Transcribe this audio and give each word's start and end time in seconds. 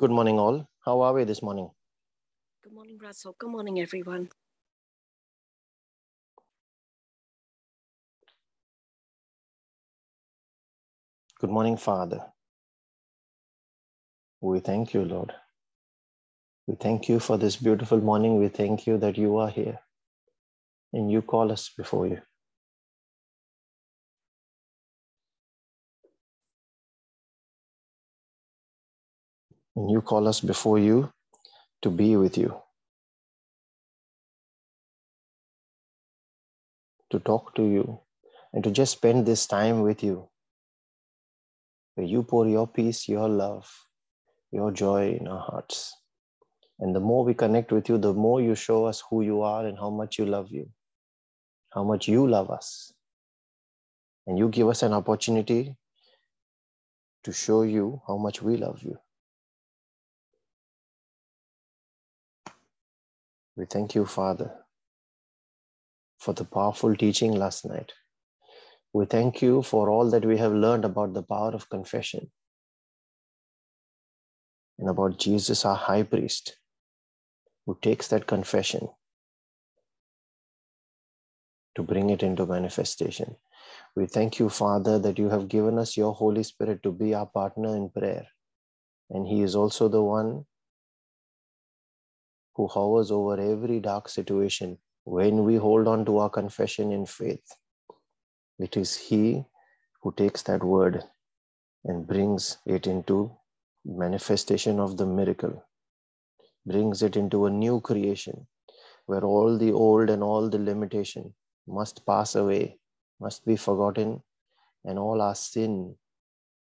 Good 0.00 0.10
morning, 0.10 0.40
all. 0.40 0.68
How 0.84 1.02
are 1.02 1.14
we 1.14 1.24
this 1.24 1.40
morning? 1.44 1.70
Good 2.62 2.74
morning, 2.74 2.98
Russell. 3.02 3.36
Good 3.38 3.50
morning, 3.50 3.80
everyone. 3.80 4.28
Good 11.40 11.50
morning, 11.50 11.76
Father. 11.76 12.20
We 14.40 14.60
thank 14.60 14.94
you, 14.94 15.04
Lord. 15.04 15.32
We 16.66 16.76
thank 16.76 17.08
you 17.08 17.20
for 17.20 17.38
this 17.38 17.56
beautiful 17.56 18.00
morning. 18.00 18.38
We 18.40 18.48
thank 18.48 18.86
you 18.86 18.98
that 18.98 19.18
you 19.18 19.36
are 19.38 19.50
here 19.50 19.80
and 20.92 21.10
you 21.12 21.22
call 21.22 21.52
us 21.52 21.70
before 21.76 22.06
you. 22.08 22.20
And 29.76 29.90
you 29.90 30.00
call 30.02 30.28
us 30.28 30.40
before 30.40 30.78
you 30.78 31.12
to 31.82 31.90
be 31.90 32.16
with 32.16 32.36
you, 32.36 32.60
to 37.10 37.18
talk 37.20 37.54
to 37.54 37.62
you, 37.62 38.00
and 38.52 38.64
to 38.64 38.70
just 38.70 38.92
spend 38.92 39.26
this 39.26 39.46
time 39.46 39.80
with 39.80 40.02
you, 40.02 40.28
where 41.94 42.06
you 42.06 42.22
pour 42.22 42.48
your 42.48 42.66
peace, 42.66 43.08
your 43.08 43.28
love, 43.28 43.70
your 44.50 44.70
joy 44.72 45.16
in 45.20 45.28
our 45.28 45.40
hearts. 45.40 45.96
And 46.80 46.94
the 46.94 47.00
more 47.00 47.24
we 47.24 47.34
connect 47.34 47.72
with 47.72 47.88
you, 47.88 47.98
the 47.98 48.12
more 48.12 48.40
you 48.40 48.54
show 48.54 48.86
us 48.86 49.02
who 49.08 49.22
you 49.22 49.42
are 49.42 49.66
and 49.66 49.78
how 49.78 49.90
much 49.90 50.18
you 50.18 50.26
love 50.26 50.50
you, 50.50 50.68
how 51.72 51.84
much 51.84 52.08
you 52.08 52.26
love 52.26 52.50
us. 52.50 52.92
And 54.26 54.38
you 54.38 54.48
give 54.48 54.68
us 54.68 54.82
an 54.82 54.92
opportunity 54.92 55.76
to 57.24 57.32
show 57.32 57.62
you 57.62 58.02
how 58.06 58.16
much 58.16 58.42
we 58.42 58.56
love 58.56 58.82
you. 58.82 58.98
We 63.60 63.66
thank 63.66 63.94
you, 63.94 64.06
Father, 64.06 64.50
for 66.18 66.32
the 66.32 66.46
powerful 66.46 66.96
teaching 66.96 67.32
last 67.32 67.66
night. 67.66 67.92
We 68.94 69.04
thank 69.04 69.42
you 69.42 69.60
for 69.60 69.90
all 69.90 70.08
that 70.08 70.24
we 70.24 70.38
have 70.38 70.54
learned 70.54 70.86
about 70.86 71.12
the 71.12 71.22
power 71.22 71.50
of 71.50 71.68
confession 71.68 72.30
and 74.78 74.88
about 74.88 75.18
Jesus, 75.18 75.66
our 75.66 75.76
high 75.76 76.04
priest, 76.04 76.56
who 77.66 77.76
takes 77.82 78.08
that 78.08 78.26
confession 78.26 78.88
to 81.74 81.82
bring 81.82 82.08
it 82.08 82.22
into 82.22 82.46
manifestation. 82.46 83.36
We 83.94 84.06
thank 84.06 84.38
you, 84.38 84.48
Father, 84.48 84.98
that 85.00 85.18
you 85.18 85.28
have 85.28 85.48
given 85.48 85.78
us 85.78 85.98
your 85.98 86.14
Holy 86.14 86.44
Spirit 86.44 86.82
to 86.84 86.92
be 86.92 87.12
our 87.12 87.26
partner 87.26 87.76
in 87.76 87.90
prayer. 87.90 88.26
And 89.10 89.26
He 89.26 89.42
is 89.42 89.54
also 89.54 89.88
the 89.88 90.02
one 90.02 90.46
who 92.60 92.66
hovers 92.68 93.10
over 93.10 93.40
every 93.40 93.80
dark 93.80 94.06
situation 94.06 94.76
when 95.04 95.44
we 95.44 95.56
hold 95.56 95.88
on 95.88 96.04
to 96.04 96.18
our 96.18 96.28
confession 96.28 96.92
in 96.92 97.06
faith. 97.06 97.56
It 98.58 98.76
is 98.76 98.94
He 98.96 99.44
who 100.02 100.12
takes 100.12 100.42
that 100.42 100.62
word 100.62 101.02
and 101.84 102.06
brings 102.06 102.58
it 102.66 102.86
into 102.86 103.30
manifestation 103.86 104.78
of 104.78 104.98
the 104.98 105.06
miracle, 105.06 105.64
brings 106.66 107.02
it 107.02 107.16
into 107.16 107.46
a 107.46 107.50
new 107.50 107.80
creation 107.80 108.46
where 109.06 109.24
all 109.24 109.56
the 109.56 109.72
old 109.72 110.10
and 110.10 110.22
all 110.22 110.50
the 110.50 110.58
limitation 110.58 111.32
must 111.66 112.04
pass 112.04 112.34
away, 112.34 112.76
must 113.20 113.46
be 113.46 113.56
forgotten, 113.56 114.22
and 114.84 114.98
all 114.98 115.22
our 115.22 115.34
sin 115.34 115.94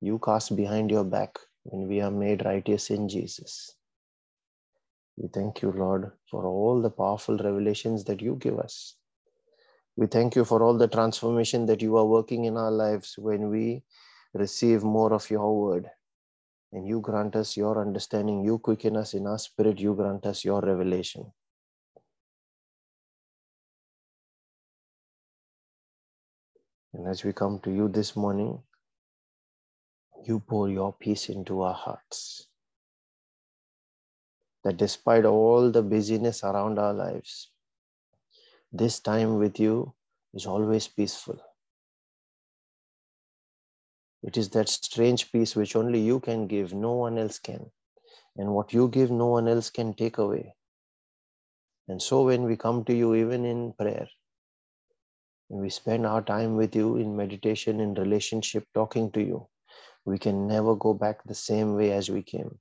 you 0.02 0.20
cast 0.20 0.54
behind 0.58 0.92
your 0.92 1.06
back 1.06 1.40
when 1.64 1.88
we 1.88 2.02
are 2.02 2.12
made 2.12 2.44
righteous 2.44 2.90
in 2.90 3.08
Jesus. 3.08 3.77
We 5.18 5.30
thank 5.30 5.64
you, 5.64 5.72
Lord, 5.72 6.12
for 6.30 6.46
all 6.46 6.82
the 6.82 6.92
powerful 6.92 7.38
revelations 7.38 8.04
that 8.06 8.22
you 8.22 8.36
give 8.36 8.60
us. 8.60 8.96
We 9.96 10.06
thank 10.06 10.36
you 10.36 10.46
for 10.46 10.62
all 10.62 10.78
the 10.78 10.88
transformation 10.88 11.66
that 11.66 11.82
you 11.82 11.98
are 11.98 12.06
working 12.06 12.46
in 12.46 12.56
our 12.56 12.70
lives 12.70 13.16
when 13.18 13.50
we 13.50 13.84
receive 14.36 14.84
more 14.84 15.14
of 15.14 15.30
your 15.32 15.60
word. 15.60 15.90
And 16.72 16.88
you 16.88 17.02
grant 17.02 17.36
us 17.36 17.58
your 17.58 17.82
understanding, 17.82 18.46
you 18.46 18.60
quicken 18.60 18.96
us 18.96 19.16
in 19.16 19.26
our 19.26 19.40
spirit, 19.40 19.80
you 19.80 19.96
grant 19.96 20.28
us 20.28 20.46
your 20.46 20.62
revelation. 20.62 21.32
And 26.94 27.08
as 27.08 27.24
we 27.24 27.34
come 27.34 27.60
to 27.64 27.72
you 27.72 27.88
this 27.88 28.16
morning, 28.16 28.60
you 30.26 30.40
pour 30.40 30.70
your 30.70 30.94
peace 30.94 31.30
into 31.30 31.62
our 31.62 31.74
hearts 31.74 32.48
that 34.64 34.78
despite 34.78 35.26
all 35.26 35.72
the 35.72 35.82
busyness 35.82 36.44
around 36.44 36.80
our 36.80 36.94
lives, 36.94 37.52
this 38.72 39.00
time 39.00 39.38
with 39.38 39.60
you 39.60 39.94
is 40.34 40.46
always 40.46 40.88
peaceful. 40.88 41.40
It 44.24 44.36
is 44.36 44.50
that 44.50 44.68
strange 44.68 45.32
peace 45.32 45.56
which 45.56 45.76
only 45.76 46.00
you 46.00 46.20
can 46.20 46.48
give, 46.48 46.74
no 46.74 46.94
one 46.94 47.18
else 47.18 47.40
can. 47.40 47.72
And 48.36 48.54
what 48.54 48.74
you 48.74 48.88
give, 48.88 49.10
no 49.10 49.28
one 49.28 49.48
else 49.48 49.70
can 49.70 49.94
take 49.94 50.18
away. 50.18 50.54
And 51.88 52.02
so 52.02 52.26
when 52.26 52.44
we 52.44 52.58
come 52.58 52.84
to 52.86 52.94
you, 52.94 53.16
even 53.16 53.46
in 53.46 53.74
prayer, 53.74 54.08
we 55.50 55.70
spend 55.70 56.06
our 56.06 56.22
time 56.22 56.58
with 56.58 56.76
you 56.76 56.98
in 56.98 57.16
meditation, 57.16 57.80
in 57.80 57.94
relationship, 57.94 58.66
talking 58.74 59.12
to 59.12 59.22
you, 59.22 59.48
we 60.04 60.18
can 60.18 60.48
never 60.48 60.76
go 60.76 60.94
back 60.94 61.24
the 61.24 61.36
same 61.36 61.76
way 61.76 61.94
as 61.94 62.10
we 62.10 62.22
came. 62.22 62.60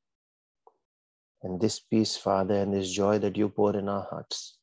And 1.46 1.60
this 1.60 1.78
peace, 1.78 2.16
Father, 2.16 2.54
and 2.54 2.74
this 2.74 2.90
joy 2.90 3.18
that 3.20 3.36
you 3.36 3.48
pour 3.48 3.76
in 3.76 3.88
our 3.88 4.02
hearts, 4.10 4.58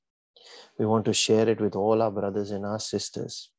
we 0.77 0.85
want 0.85 1.05
to 1.05 1.13
share 1.13 1.47
it 1.47 1.61
with 1.61 1.77
all 1.77 2.01
our 2.01 2.11
brothers 2.11 2.51
and 2.51 2.65
our 2.65 2.77
sisters. 2.77 3.51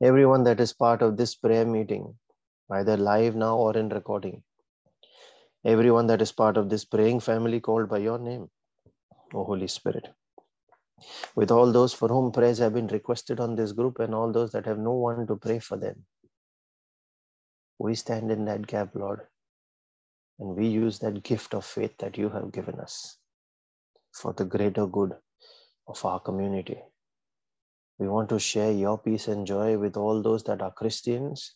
Everyone 0.00 0.44
that 0.44 0.60
is 0.60 0.72
part 0.72 1.02
of 1.02 1.16
this 1.16 1.34
prayer 1.34 1.66
meeting, 1.66 2.16
either 2.70 2.96
live 2.96 3.34
now 3.34 3.56
or 3.56 3.76
in 3.76 3.88
recording. 3.88 4.44
Everyone 5.64 6.06
that 6.06 6.22
is 6.22 6.30
part 6.30 6.56
of 6.56 6.68
this 6.68 6.84
praying 6.84 7.18
family 7.18 7.58
called 7.58 7.88
by 7.88 7.98
your 7.98 8.20
name, 8.20 8.48
O 9.34 9.42
Holy 9.42 9.66
Spirit. 9.66 10.06
With 11.34 11.50
all 11.50 11.72
those 11.72 11.92
for 11.92 12.06
whom 12.06 12.30
prayers 12.30 12.58
have 12.58 12.74
been 12.74 12.86
requested 12.86 13.40
on 13.40 13.56
this 13.56 13.72
group 13.72 13.98
and 13.98 14.14
all 14.14 14.30
those 14.30 14.52
that 14.52 14.66
have 14.66 14.78
no 14.78 14.92
one 14.92 15.26
to 15.26 15.34
pray 15.34 15.58
for 15.58 15.76
them. 15.76 16.04
We 17.80 17.96
stand 17.96 18.30
in 18.30 18.44
that 18.44 18.64
gap, 18.68 18.94
Lord, 18.94 19.26
and 20.38 20.56
we 20.56 20.66
use 20.68 20.98
that 21.00 21.22
gift 21.22 21.54
of 21.54 21.64
faith 21.64 21.96
that 21.98 22.16
you 22.16 22.28
have 22.28 22.52
given 22.52 22.78
us 22.80 23.18
for 24.12 24.32
the 24.32 24.44
greater 24.44 24.86
good 24.86 25.14
of 25.86 26.04
our 26.04 26.20
community. 26.20 26.78
We 27.98 28.08
want 28.08 28.28
to 28.28 28.38
share 28.38 28.70
your 28.70 28.98
peace 28.98 29.26
and 29.26 29.46
joy 29.46 29.76
with 29.78 29.96
all 29.96 30.22
those 30.22 30.44
that 30.44 30.62
are 30.62 30.70
Christians 30.70 31.54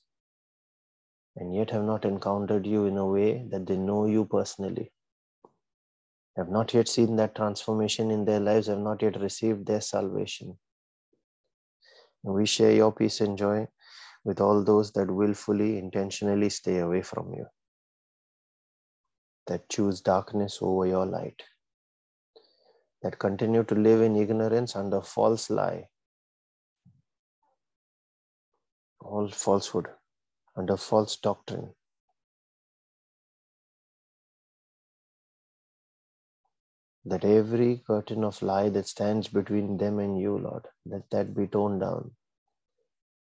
and 1.36 1.54
yet 1.54 1.70
have 1.70 1.84
not 1.84 2.04
encountered 2.04 2.66
you 2.66 2.86
in 2.86 2.96
a 2.96 3.06
way 3.06 3.46
that 3.50 3.66
they 3.66 3.76
know 3.76 4.06
you 4.06 4.24
personally, 4.24 4.92
have 6.36 6.48
not 6.48 6.74
yet 6.74 6.88
seen 6.88 7.16
that 7.16 7.34
transformation 7.34 8.10
in 8.10 8.24
their 8.24 8.40
lives, 8.40 8.66
have 8.66 8.78
not 8.78 9.00
yet 9.00 9.20
received 9.20 9.66
their 9.66 9.80
salvation. 9.80 10.58
And 12.24 12.34
we 12.34 12.46
share 12.46 12.72
your 12.72 12.92
peace 12.92 13.20
and 13.20 13.38
joy 13.38 13.68
with 14.24 14.40
all 14.40 14.62
those 14.62 14.92
that 14.92 15.10
willfully, 15.10 15.78
intentionally 15.78 16.50
stay 16.50 16.78
away 16.78 17.02
from 17.02 17.32
you 17.32 17.46
that 19.46 19.68
choose 19.68 20.00
darkness 20.00 20.58
over 20.60 20.86
your 20.86 21.06
light, 21.06 21.42
that 23.02 23.18
continue 23.18 23.64
to 23.64 23.74
live 23.74 24.00
in 24.00 24.16
ignorance 24.16 24.76
under 24.76 25.02
false 25.02 25.50
lie, 25.50 25.88
all 29.00 29.28
falsehood, 29.28 29.88
under 30.56 30.76
false 30.76 31.16
doctrine. 31.16 31.74
That 37.04 37.24
every 37.24 37.82
curtain 37.84 38.22
of 38.22 38.40
lie 38.42 38.68
that 38.68 38.86
stands 38.86 39.26
between 39.26 39.76
them 39.76 39.98
and 39.98 40.20
you, 40.20 40.38
Lord, 40.38 40.68
let 40.86 41.10
that 41.10 41.34
be 41.34 41.48
torn 41.48 41.80
down. 41.80 42.12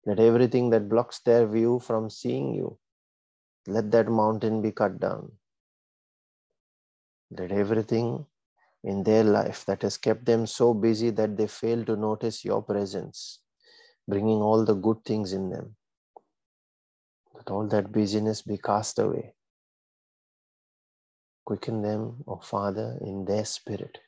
Let 0.05 0.19
everything 0.19 0.70
that 0.70 0.88
blocks 0.88 1.20
their 1.20 1.46
view 1.46 1.78
from 1.78 2.10
seeing 2.10 2.55
you, 2.55 2.78
let 3.69 3.93
that 3.93 4.08
mountain 4.08 4.60
be 4.62 4.72
cut 4.72 4.98
down 4.98 5.31
that 7.37 7.52
everything 7.52 8.26
in 8.84 9.02
their 9.02 9.25
life 9.25 9.64
that 9.67 9.82
has 9.82 9.96
kept 9.96 10.25
them 10.25 10.46
so 10.46 10.75
busy 10.75 11.11
that 11.11 11.37
they 11.37 11.46
fail 11.46 11.84
to 11.84 11.96
notice 11.96 12.44
your 12.44 12.62
presence, 12.62 13.40
bringing 14.08 14.43
all 14.43 14.64
the 14.64 14.75
good 14.75 15.05
things 15.05 15.32
in 15.32 15.50
them. 15.50 15.76
That 17.34 17.50
all 17.50 17.67
that 17.69 17.93
busyness 17.93 18.43
be 18.43 18.58
cast 18.58 18.99
away. 18.99 19.34
Quicken 21.44 21.82
them, 21.82 22.23
O 22.26 22.34
oh 22.34 22.40
Father, 22.40 22.99
in 23.00 23.25
their 23.25 23.44
spirit. 23.44 23.99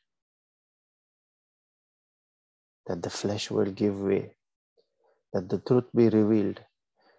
That 2.86 3.02
the 3.02 3.10
flesh 3.10 3.50
will 3.50 3.70
give 3.70 4.00
way, 4.00 4.36
that 5.32 5.48
the 5.48 5.58
truth 5.58 5.86
be 5.94 6.08
revealed, 6.10 6.60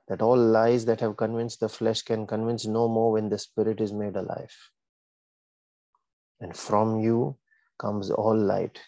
that 0.08 0.22
all 0.22 0.38
lies 0.38 0.86
that 0.86 1.00
have 1.00 1.18
convinced 1.18 1.60
the 1.60 1.70
flesh 1.70 2.04
can 2.04 2.28
convince 2.28 2.66
no 2.66 2.88
more 2.88 3.14
when 3.14 3.30
the 3.30 3.40
spirit 3.40 3.82
is 3.82 3.92
made 3.92 4.16
alive 4.16 4.56
And 6.40 6.56
from 6.56 7.00
you 7.00 7.38
comes 7.78 8.12
all 8.12 8.38
light, 8.38 8.80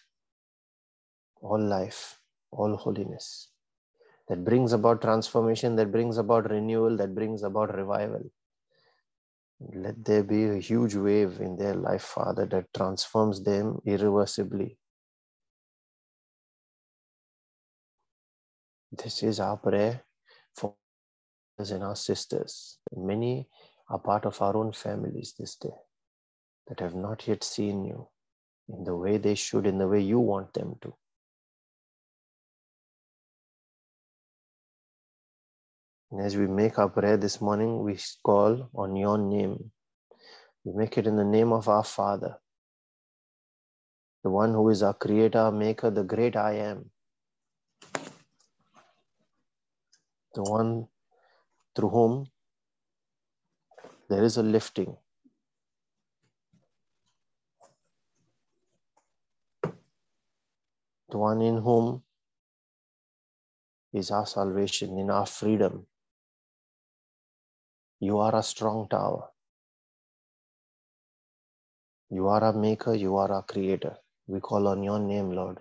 all 1.40 1.60
life, 1.60 2.20
all 2.50 2.76
holiness 2.76 3.48
that 4.28 4.44
brings 4.44 4.72
about 4.72 5.00
transformation, 5.00 5.76
that 5.76 5.90
brings 5.90 6.18
about 6.18 6.50
renewal, 6.50 6.96
that 6.98 7.14
brings 7.14 7.42
about 7.42 7.74
revival. 7.74 8.22
Let 9.60 10.04
there 10.04 10.22
be 10.22 10.44
a 10.44 10.58
huge 10.58 10.94
wave 10.94 11.40
in 11.40 11.56
their 11.56 11.74
life, 11.74 12.02
Father, 12.02 12.46
that 12.46 12.72
transforms 12.74 13.42
them 13.42 13.80
irreversibly. 13.84 14.78
This 18.92 19.22
is 19.22 19.40
our 19.40 19.56
prayer 19.56 20.04
for 20.54 20.74
us 21.58 21.70
and 21.70 21.82
our 21.82 21.96
sisters. 21.96 22.78
Many 22.94 23.48
are 23.88 23.98
part 23.98 24.26
of 24.26 24.40
our 24.40 24.56
own 24.56 24.72
families 24.72 25.34
this 25.38 25.56
day 25.56 25.74
that 26.68 26.80
have 26.80 26.94
not 26.94 27.26
yet 27.26 27.42
seen 27.42 27.84
you 27.84 28.08
in 28.68 28.84
the 28.84 28.94
way 28.94 29.16
they 29.16 29.34
should, 29.34 29.66
in 29.66 29.78
the 29.78 29.88
way 29.88 30.00
you 30.00 30.20
want 30.20 30.52
them 30.52 30.76
to. 30.82 30.94
And 36.10 36.20
as 36.20 36.36
we 36.36 36.46
make 36.46 36.78
our 36.78 36.88
prayer 36.88 37.16
this 37.16 37.40
morning, 37.40 37.82
we 37.82 37.98
call 38.22 38.70
on 38.74 38.96
your 38.96 39.18
name. 39.18 39.70
We 40.64 40.72
make 40.72 40.98
it 40.98 41.06
in 41.06 41.16
the 41.16 41.24
name 41.24 41.52
of 41.52 41.68
our 41.68 41.84
Father, 41.84 42.36
the 44.22 44.30
one 44.30 44.52
who 44.52 44.68
is 44.68 44.82
our 44.82 44.94
creator, 44.94 45.50
maker, 45.50 45.90
the 45.90 46.04
great 46.04 46.36
I 46.36 46.54
am, 46.54 46.90
the 50.34 50.42
one 50.42 50.88
through 51.74 51.90
whom 51.90 52.26
there 54.10 54.24
is 54.24 54.36
a 54.36 54.42
lifting. 54.42 54.96
The 61.10 61.18
one 61.18 61.40
in 61.42 61.58
whom 61.58 62.02
is 63.92 64.10
our 64.10 64.26
salvation, 64.26 64.98
in 64.98 65.10
our 65.10 65.26
freedom, 65.26 65.86
you 68.00 68.18
are 68.18 68.36
a 68.36 68.42
strong 68.42 68.88
tower. 68.88 69.28
You 72.10 72.28
are 72.28 72.44
a 72.44 72.52
maker, 72.52 72.94
you 72.94 73.16
are 73.16 73.32
a 73.38 73.42
creator. 73.42 73.96
We 74.26 74.40
call 74.40 74.68
on 74.68 74.82
your 74.82 74.98
name, 74.98 75.30
Lord, 75.30 75.60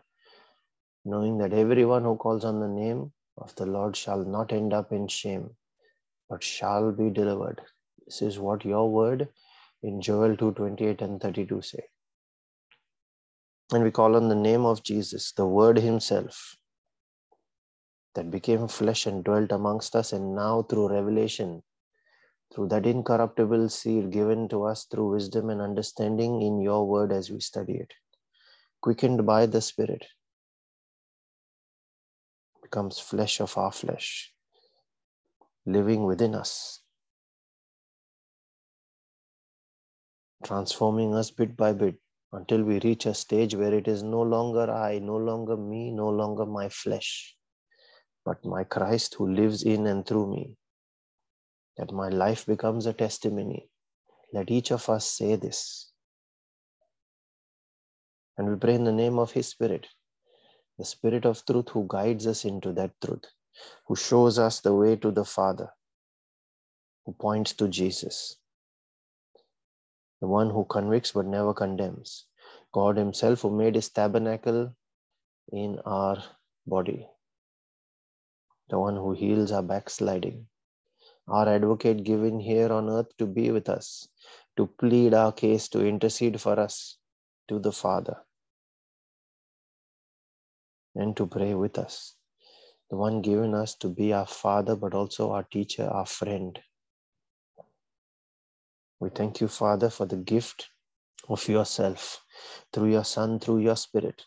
knowing 1.05 1.37
that 1.39 1.53
everyone 1.53 2.03
who 2.03 2.17
calls 2.17 2.45
on 2.45 2.59
the 2.59 2.67
name 2.67 3.11
of 3.37 3.55
the 3.55 3.65
Lord 3.65 3.95
shall 3.95 4.25
not 4.25 4.51
end 4.51 4.73
up 4.73 4.91
in 4.91 5.07
shame, 5.07 5.51
but 6.29 6.43
shall 6.43 6.91
be 6.91 7.09
delivered. 7.09 7.61
This 8.05 8.21
is 8.21 8.39
what 8.39 8.65
your 8.65 8.89
word 8.91 9.29
in 9.83 10.01
Joel 10.01 10.35
2 10.37 10.53
28 10.53 11.01
and 11.01 11.21
32 11.21 11.61
say. 11.61 11.83
And 13.73 13.83
we 13.83 13.91
call 13.91 14.15
on 14.15 14.29
the 14.29 14.35
name 14.35 14.65
of 14.65 14.83
Jesus, 14.83 15.33
the 15.33 15.45
Word 15.45 15.77
Himself, 15.77 16.55
that 18.15 18.31
became 18.31 18.67
flesh 18.67 19.05
and 19.05 19.23
dwelt 19.23 19.51
amongst 19.51 19.95
us, 19.95 20.13
and 20.13 20.33
now 20.35 20.63
through 20.63 20.89
revelation 20.89 21.63
through 22.53 22.67
that 22.69 22.85
incorruptible 22.85 23.69
seed 23.69 24.11
given 24.11 24.47
to 24.49 24.63
us 24.63 24.85
through 24.85 25.11
wisdom 25.11 25.49
and 25.49 25.61
understanding 25.61 26.41
in 26.41 26.59
your 26.61 26.87
word 26.87 27.11
as 27.11 27.29
we 27.29 27.39
study 27.39 27.73
it, 27.73 27.93
quickened 28.81 29.25
by 29.25 29.45
the 29.45 29.61
Spirit, 29.61 30.05
becomes 32.61 32.99
flesh 32.99 33.39
of 33.41 33.57
our 33.57 33.71
flesh, 33.71 34.33
living 35.65 36.05
within 36.05 36.35
us, 36.35 36.81
transforming 40.43 41.13
us 41.13 41.31
bit 41.31 41.55
by 41.57 41.73
bit 41.73 41.95
until 42.33 42.63
we 42.63 42.79
reach 42.79 43.05
a 43.05 43.13
stage 43.13 43.55
where 43.55 43.73
it 43.73 43.87
is 43.87 44.03
no 44.03 44.21
longer 44.21 44.69
I, 44.69 44.99
no 44.99 45.17
longer 45.17 45.57
me, 45.57 45.91
no 45.91 46.09
longer 46.09 46.45
my 46.45 46.69
flesh, 46.69 47.35
but 48.25 48.43
my 48.45 48.63
Christ 48.63 49.15
who 49.15 49.33
lives 49.33 49.63
in 49.63 49.87
and 49.87 50.05
through 50.05 50.31
me 50.31 50.57
that 51.77 51.91
my 51.91 52.09
life 52.09 52.45
becomes 52.45 52.85
a 52.85 52.93
testimony. 52.93 53.69
Let 54.33 54.51
each 54.51 54.71
of 54.71 54.89
us 54.89 55.05
say 55.05 55.35
this. 55.35 55.91
And 58.37 58.49
we 58.49 58.55
pray 58.55 58.75
in 58.75 58.83
the 58.83 58.91
name 58.91 59.19
of 59.19 59.31
His 59.31 59.47
Spirit, 59.47 59.87
the 60.77 60.85
Spirit 60.85 61.25
of 61.25 61.45
truth 61.45 61.69
who 61.69 61.85
guides 61.87 62.27
us 62.27 62.45
into 62.45 62.73
that 62.73 62.91
truth, 63.03 63.25
who 63.87 63.95
shows 63.95 64.37
us 64.37 64.59
the 64.59 64.73
way 64.73 64.95
to 64.97 65.11
the 65.11 65.25
Father, 65.25 65.69
who 67.05 67.13
points 67.13 67.53
to 67.53 67.67
Jesus, 67.67 68.37
the 70.21 70.27
one 70.27 70.49
who 70.49 70.65
convicts 70.65 71.11
but 71.11 71.25
never 71.25 71.53
condemns, 71.53 72.25
God 72.73 72.97
Himself 72.97 73.41
who 73.41 73.51
made 73.51 73.75
His 73.75 73.89
tabernacle 73.89 74.75
in 75.51 75.79
our 75.85 76.23
body, 76.65 77.07
the 78.69 78.79
one 78.79 78.95
who 78.95 79.13
heals 79.13 79.51
our 79.51 79.63
backsliding, 79.63 80.47
our 81.27 81.47
advocate 81.47 82.03
given 82.03 82.39
here 82.39 82.71
on 82.71 82.89
earth 82.89 83.15
to 83.17 83.25
be 83.25 83.51
with 83.51 83.69
us, 83.69 84.07
to 84.57 84.67
plead 84.79 85.13
our 85.13 85.31
case, 85.31 85.67
to 85.69 85.85
intercede 85.85 86.39
for 86.41 86.59
us 86.59 86.97
to 87.47 87.59
the 87.59 87.71
Father, 87.71 88.17
and 90.95 91.15
to 91.15 91.27
pray 91.27 91.53
with 91.53 91.77
us. 91.77 92.15
The 92.89 92.97
one 92.97 93.21
given 93.21 93.53
us 93.53 93.75
to 93.75 93.89
be 93.89 94.13
our 94.13 94.25
Father, 94.25 94.75
but 94.75 94.93
also 94.93 95.31
our 95.31 95.43
teacher, 95.43 95.87
our 95.87 96.05
friend. 96.05 96.57
We 98.99 99.09
thank 99.09 99.41
you, 99.41 99.47
Father, 99.47 99.89
for 99.89 100.05
the 100.05 100.17
gift 100.17 100.69
of 101.29 101.47
yourself 101.47 102.23
through 102.73 102.91
your 102.91 103.03
Son, 103.03 103.39
through 103.39 103.59
your 103.59 103.75
Spirit, 103.75 104.23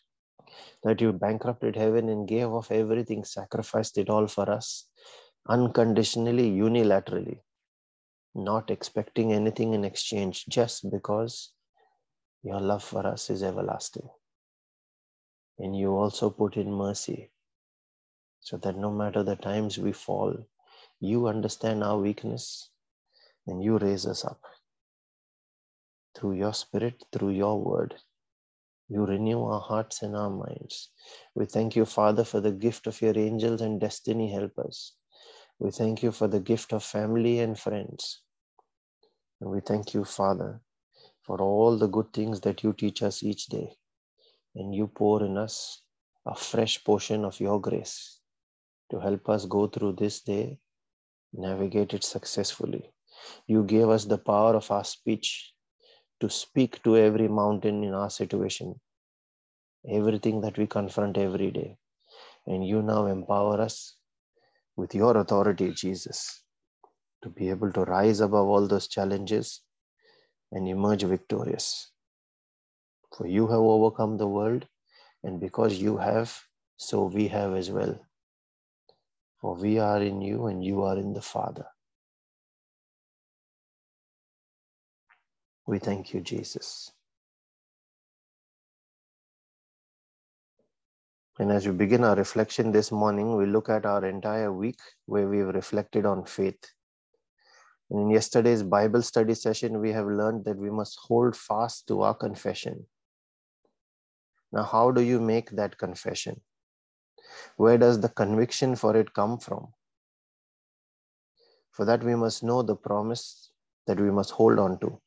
that 0.84 1.00
you 1.00 1.12
bankrupted 1.12 1.74
heaven 1.74 2.08
and 2.08 2.28
gave 2.28 2.52
of 2.52 2.70
everything, 2.70 3.24
sacrificed 3.24 3.98
it 3.98 4.08
all 4.08 4.26
for 4.28 4.48
us 4.48 4.86
unconditionally, 5.48 6.50
unilaterally, 6.50 7.40
not 8.34 8.70
expecting 8.70 9.32
anything 9.32 9.74
in 9.74 9.84
exchange 9.84 10.46
just 10.46 10.88
because 10.90 11.52
your 12.42 12.60
love 12.60 12.84
for 12.84 13.06
us 13.06 13.30
is 13.30 13.42
everlasting. 13.42 14.08
And 15.58 15.76
you 15.76 15.96
also 15.96 16.30
put 16.30 16.56
in 16.56 16.72
mercy 16.72 17.32
so 18.40 18.56
that 18.58 18.76
no 18.76 18.90
matter 18.90 19.22
the 19.22 19.36
times 19.36 19.78
we 19.78 19.92
fall, 19.92 20.46
you 21.00 21.26
understand 21.26 21.82
our 21.82 21.98
weakness 21.98 22.70
and 23.46 23.62
you 23.62 23.78
raise 23.78 24.06
us 24.06 24.24
up. 24.24 24.40
Through 26.20 26.34
your 26.34 26.52
spirit, 26.52 27.02
through 27.12 27.30
your 27.30 27.58
word, 27.58 27.94
you 28.88 29.06
renew 29.06 29.42
our 29.42 29.60
hearts 29.60 30.02
and 30.02 30.14
our 30.14 30.30
minds. 30.30 30.90
We 31.34 31.46
thank 31.46 31.76
you, 31.76 31.86
Father, 31.86 32.24
for 32.24 32.40
the 32.40 32.52
gift 32.52 32.86
of 32.86 33.00
your 33.00 33.18
angels 33.18 33.62
and 33.62 33.80
destiny 33.80 34.30
helpers 34.30 34.92
we 35.60 35.70
thank 35.70 36.02
you 36.02 36.10
for 36.10 36.26
the 36.26 36.40
gift 36.40 36.72
of 36.72 36.82
family 36.82 37.38
and 37.40 37.58
friends. 37.58 38.22
And 39.40 39.50
we 39.50 39.60
thank 39.60 39.92
you, 39.92 40.04
Father, 40.04 40.62
for 41.22 41.38
all 41.38 41.76
the 41.76 41.86
good 41.86 42.14
things 42.14 42.40
that 42.40 42.62
you 42.62 42.72
teach 42.72 43.02
us 43.02 43.22
each 43.22 43.46
day. 43.46 43.76
And 44.54 44.74
you 44.74 44.86
pour 44.86 45.22
in 45.22 45.36
us 45.36 45.82
a 46.24 46.34
fresh 46.34 46.82
portion 46.82 47.26
of 47.26 47.38
your 47.40 47.60
grace 47.60 48.20
to 48.90 49.00
help 49.00 49.28
us 49.28 49.44
go 49.44 49.66
through 49.66 49.96
this 49.96 50.22
day, 50.22 50.58
navigate 51.34 51.92
it 51.92 52.04
successfully. 52.04 52.92
You 53.46 53.64
gave 53.64 53.90
us 53.90 54.06
the 54.06 54.18
power 54.18 54.56
of 54.56 54.70
our 54.70 54.84
speech 54.84 55.52
to 56.20 56.28
speak 56.28 56.82
to 56.82 56.96
every 56.96 57.28
mountain 57.28 57.82
in 57.82 57.94
our 57.94 58.10
situation, 58.10 58.78
everything 59.88 60.40
that 60.42 60.58
we 60.58 60.66
confront 60.66 61.16
every 61.16 61.50
day. 61.50 61.76
And 62.46 62.66
you 62.66 62.82
now 62.82 63.06
empower 63.06 63.60
us 63.60 63.96
with 64.76 64.94
your 64.94 65.16
authority, 65.16 65.72
Jesus, 65.72 66.42
to 67.22 67.28
be 67.28 67.50
able 67.50 67.72
to 67.72 67.84
rise 67.84 68.20
above 68.20 68.48
all 68.48 68.66
those 68.66 68.88
challenges 68.88 69.62
and 70.52 70.68
emerge 70.68 71.02
victorious. 71.02 71.90
For 73.16 73.26
you 73.26 73.46
have 73.48 73.60
overcome 73.60 74.16
the 74.16 74.28
world, 74.28 74.66
and 75.22 75.40
because 75.40 75.74
you 75.74 75.98
have, 75.98 76.38
so 76.76 77.04
we 77.04 77.28
have 77.28 77.54
as 77.54 77.70
well. 77.70 77.98
For 79.40 79.54
we 79.54 79.78
are 79.78 80.00
in 80.00 80.22
you, 80.22 80.46
and 80.46 80.64
you 80.64 80.82
are 80.82 80.96
in 80.96 81.12
the 81.12 81.22
Father. 81.22 81.66
We 85.70 85.78
thank 85.78 86.12
you, 86.12 86.20
Jesus. 86.20 86.90
And 91.38 91.52
as 91.52 91.64
we 91.64 91.72
begin 91.72 92.02
our 92.02 92.16
reflection 92.16 92.72
this 92.72 92.90
morning, 92.90 93.36
we 93.36 93.46
look 93.46 93.68
at 93.68 93.86
our 93.86 94.04
entire 94.04 94.52
week 94.52 94.80
where 95.06 95.28
we've 95.28 95.46
reflected 95.46 96.06
on 96.06 96.24
faith. 96.24 96.58
And 97.88 98.00
in 98.00 98.10
yesterday's 98.10 98.64
Bible 98.64 99.00
study 99.00 99.32
session, 99.34 99.78
we 99.80 99.92
have 99.92 100.06
learned 100.06 100.44
that 100.46 100.56
we 100.56 100.70
must 100.70 100.98
hold 100.98 101.36
fast 101.36 101.86
to 101.86 102.02
our 102.02 102.14
confession. 102.14 102.86
Now, 104.50 104.64
how 104.64 104.90
do 104.90 105.02
you 105.02 105.20
make 105.20 105.50
that 105.50 105.78
confession? 105.78 106.40
Where 107.58 107.78
does 107.78 108.00
the 108.00 108.08
conviction 108.08 108.74
for 108.74 108.96
it 108.96 109.14
come 109.14 109.38
from? 109.38 109.68
For 111.70 111.84
that, 111.84 112.02
we 112.02 112.16
must 112.16 112.42
know 112.42 112.62
the 112.62 112.74
promise 112.74 113.52
that 113.86 114.00
we 114.00 114.10
must 114.10 114.32
hold 114.32 114.58
on 114.58 114.80
to. 114.80 115.00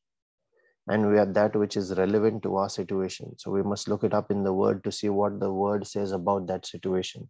And 0.88 1.10
we 1.10 1.18
are 1.18 1.26
that 1.26 1.56
which 1.56 1.78
is 1.78 1.98
relevant 1.98 2.44
to 2.44 2.56
our 2.58 2.70
situation. 2.70 3.38
So 3.38 3.52
we 3.52 3.64
must 3.64 3.88
look 3.88 4.04
it 4.04 4.14
up 4.14 4.32
in 4.32 4.44
the 4.44 4.54
word 4.54 4.84
to 4.84 4.92
see 4.92 5.10
what 5.10 5.40
the 5.40 5.52
word 5.52 5.88
says 5.88 6.12
about 6.12 6.48
that 6.48 6.66
situation. 6.66 7.30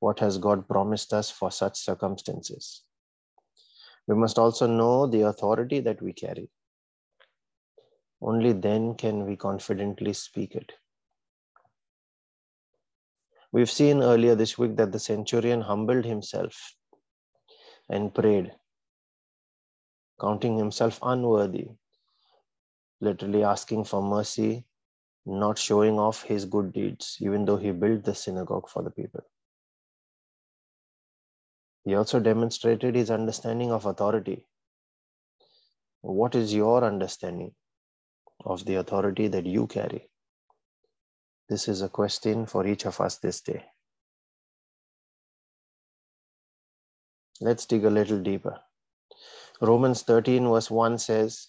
What 0.00 0.18
has 0.20 0.38
God 0.38 0.68
promised 0.68 1.12
us 1.12 1.30
for 1.30 1.50
such 1.50 1.78
circumstances? 1.78 2.82
We 4.06 4.14
must 4.14 4.38
also 4.38 4.66
know 4.66 5.06
the 5.06 5.22
authority 5.22 5.80
that 5.80 6.00
we 6.00 6.12
carry. 6.12 6.48
Only 8.22 8.52
then 8.52 8.94
can 8.94 9.26
we 9.26 9.36
confidently 9.36 10.12
speak 10.12 10.54
it. 10.54 10.72
We've 13.52 13.70
seen 13.70 14.02
earlier 14.02 14.34
this 14.34 14.56
week 14.58 14.76
that 14.76 14.92
the 14.92 14.98
centurion 14.98 15.60
humbled 15.60 16.04
himself 16.04 16.74
and 17.88 18.14
prayed, 18.14 18.52
counting 20.20 20.58
himself 20.58 20.98
unworthy, 21.02 21.68
literally 23.00 23.44
asking 23.44 23.84
for 23.84 24.02
mercy, 24.02 24.64
not 25.24 25.58
showing 25.58 25.98
off 25.98 26.22
his 26.22 26.44
good 26.44 26.72
deeds, 26.72 27.18
even 27.20 27.44
though 27.44 27.56
he 27.56 27.72
built 27.72 28.04
the 28.04 28.14
synagogue 28.14 28.68
for 28.68 28.82
the 28.82 28.90
people. 28.90 29.24
He 31.84 31.94
also 31.94 32.20
demonstrated 32.20 32.94
his 32.94 33.10
understanding 33.10 33.70
of 33.70 33.86
authority. 33.86 34.46
What 36.00 36.34
is 36.34 36.54
your 36.54 36.84
understanding 36.84 37.54
of 38.44 38.64
the 38.64 38.76
authority 38.76 39.28
that 39.28 39.46
you 39.46 39.66
carry? 39.66 40.08
This 41.48 41.68
is 41.68 41.82
a 41.82 41.88
question 41.88 42.46
for 42.46 42.66
each 42.66 42.86
of 42.86 43.00
us 43.00 43.18
this 43.18 43.40
day. 43.40 43.64
Let's 47.40 47.66
dig 47.66 47.84
a 47.84 47.90
little 47.90 48.20
deeper. 48.20 48.60
Romans 49.60 50.02
13, 50.02 50.48
verse 50.48 50.70
1 50.70 50.98
says, 50.98 51.48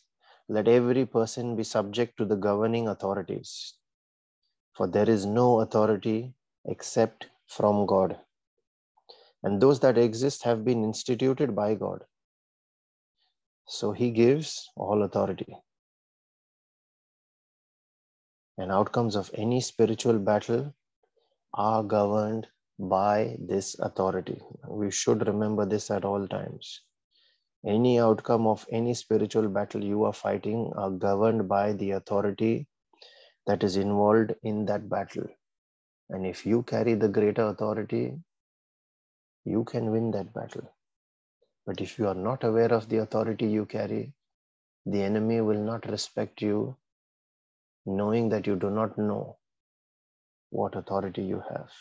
Let 0.49 0.67
every 0.67 1.05
person 1.05 1.55
be 1.55 1.63
subject 1.63 2.17
to 2.17 2.25
the 2.25 2.37
governing 2.37 2.87
authorities, 2.87 3.73
for 4.73 4.87
there 4.87 5.09
is 5.09 5.25
no 5.25 5.59
authority 5.59 6.33
except 6.65 7.27
from 7.47 7.85
God. 7.85 8.17
And 9.43 9.61
those 9.61 9.79
that 9.81 9.97
exist 9.97 10.43
have 10.43 10.63
been 10.63 10.83
instituted 10.83 11.55
by 11.55 11.75
God. 11.75 12.05
So 13.67 13.91
he 13.91 14.11
gives 14.11 14.69
all 14.77 15.03
authority. 15.03 15.57
And 18.57 18.71
outcomes 18.71 19.15
of 19.15 19.29
any 19.33 19.59
spiritual 19.61 20.17
battle 20.17 20.73
are 21.53 21.83
governed 21.83 22.47
by 22.79 23.35
this 23.39 23.77
authority. 23.79 24.41
We 24.67 24.91
should 24.91 25.27
remember 25.27 25.65
this 25.65 25.91
at 25.91 26.05
all 26.05 26.27
times. 26.27 26.81
Any 27.67 27.99
outcome 27.99 28.47
of 28.47 28.65
any 28.71 28.93
spiritual 28.93 29.49
battle 29.49 29.83
you 29.83 30.05
are 30.05 30.13
fighting 30.13 30.71
are 30.77 30.89
governed 30.89 31.49
by 31.49 31.73
the 31.73 31.91
authority 31.91 32.65
that 33.45 33.61
is 33.61 33.75
involved 33.75 34.33
in 34.41 34.65
that 34.67 34.87
battle. 34.87 35.27
And 36.09 36.25
if 36.25 36.45
you 36.45 36.63
carry 36.63 36.93
the 36.93 37.09
greater 37.09 37.41
authority, 37.41 38.17
you 39.43 39.65
can 39.65 39.91
win 39.91 40.11
that 40.11 40.33
battle. 40.33 40.73
But 41.65 41.81
if 41.81 41.99
you 41.99 42.07
are 42.07 42.15
not 42.15 42.45
aware 42.45 42.71
of 42.71 42.87
the 42.87 42.99
authority 42.99 43.47
you 43.47 43.65
carry, 43.65 44.13
the 44.85 45.03
enemy 45.03 45.41
will 45.41 45.59
not 45.61 45.89
respect 45.89 46.41
you, 46.41 46.77
knowing 47.85 48.29
that 48.29 48.47
you 48.47 48.55
do 48.55 48.69
not 48.69 48.97
know 48.97 49.37
what 50.51 50.75
authority 50.75 51.23
you 51.23 51.43
have. 51.49 51.71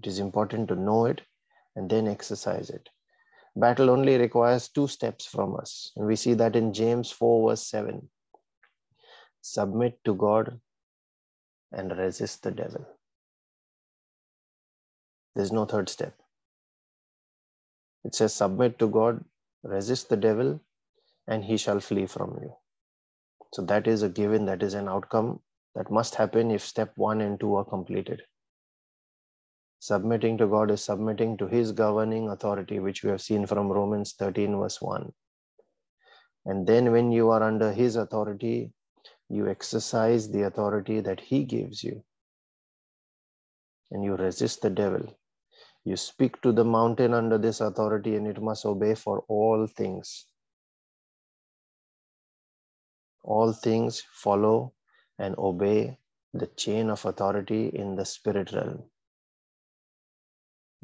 It 0.00 0.08
is 0.08 0.18
important 0.18 0.66
to 0.68 0.74
know 0.74 1.06
it 1.06 1.22
and 1.76 1.88
then 1.88 2.08
exercise 2.08 2.68
it. 2.68 2.88
Battle 3.56 3.90
only 3.90 4.18
requires 4.18 4.68
two 4.68 4.88
steps 4.88 5.24
from 5.26 5.56
us. 5.56 5.92
And 5.96 6.06
we 6.06 6.16
see 6.16 6.34
that 6.34 6.56
in 6.56 6.72
James 6.72 7.10
4, 7.10 7.50
verse 7.50 7.66
7. 7.66 8.08
Submit 9.42 9.98
to 10.04 10.14
God 10.14 10.60
and 11.72 11.96
resist 11.96 12.42
the 12.42 12.50
devil. 12.50 12.84
There's 15.34 15.52
no 15.52 15.64
third 15.64 15.88
step. 15.88 16.14
It 18.04 18.14
says, 18.14 18.34
Submit 18.34 18.78
to 18.78 18.88
God, 18.88 19.24
resist 19.62 20.08
the 20.08 20.16
devil, 20.16 20.60
and 21.26 21.44
he 21.44 21.56
shall 21.56 21.80
flee 21.80 22.06
from 22.06 22.38
you. 22.40 22.54
So 23.52 23.62
that 23.62 23.86
is 23.86 24.02
a 24.02 24.08
given, 24.08 24.46
that 24.46 24.62
is 24.62 24.74
an 24.74 24.88
outcome 24.88 25.40
that 25.74 25.90
must 25.90 26.14
happen 26.16 26.50
if 26.50 26.64
step 26.64 26.92
one 26.96 27.20
and 27.20 27.38
two 27.38 27.54
are 27.56 27.64
completed. 27.64 28.22
Submitting 29.84 30.38
to 30.38 30.46
God 30.46 30.70
is 30.70 30.82
submitting 30.82 31.36
to 31.36 31.46
His 31.46 31.70
governing 31.70 32.30
authority, 32.30 32.78
which 32.78 33.04
we 33.04 33.10
have 33.10 33.20
seen 33.20 33.44
from 33.46 33.70
Romans 33.70 34.14
13, 34.14 34.56
verse 34.56 34.80
1. 34.80 35.12
And 36.46 36.66
then, 36.66 36.90
when 36.90 37.12
you 37.12 37.28
are 37.28 37.42
under 37.42 37.70
His 37.70 37.96
authority, 37.96 38.72
you 39.28 39.46
exercise 39.46 40.30
the 40.30 40.44
authority 40.44 41.00
that 41.00 41.20
He 41.20 41.44
gives 41.44 41.84
you. 41.84 42.02
And 43.90 44.02
you 44.02 44.16
resist 44.16 44.62
the 44.62 44.70
devil. 44.70 45.18
You 45.84 45.96
speak 45.96 46.40
to 46.40 46.52
the 46.52 46.64
mountain 46.64 47.12
under 47.12 47.36
this 47.36 47.60
authority, 47.60 48.16
and 48.16 48.26
it 48.26 48.40
must 48.40 48.64
obey 48.64 48.94
for 48.94 49.22
all 49.28 49.66
things. 49.66 50.24
All 53.22 53.52
things 53.52 54.02
follow 54.14 54.72
and 55.18 55.34
obey 55.36 55.98
the 56.32 56.46
chain 56.46 56.88
of 56.88 57.04
authority 57.04 57.66
in 57.66 57.96
the 57.96 58.06
spirit 58.06 58.50
realm. 58.52 58.84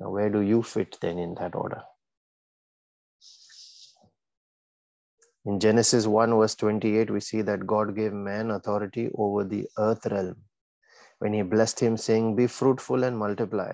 Now, 0.01 0.09
where 0.09 0.31
do 0.31 0.41
you 0.41 0.63
fit 0.63 0.97
then 1.03 1.19
in 1.19 1.35
that 1.35 1.55
order? 1.55 1.83
In 5.45 5.61
Genesis 5.61 6.07
1, 6.07 6.31
verse 6.31 6.55
28, 6.55 7.11
we 7.11 7.21
see 7.21 7.43
that 7.43 7.67
God 7.67 7.95
gave 7.95 8.15
man 8.15 8.51
authority 8.51 9.11
over 9.15 9.45
the 9.45 9.69
earth 9.79 10.07
realm 10.07 10.37
when 11.19 11.35
he 11.35 11.43
blessed 11.43 11.81
him, 11.81 11.99
saying, 11.99 12.35
Be 12.35 12.47
fruitful 12.47 13.05
and 13.05 13.19
multiply, 13.19 13.73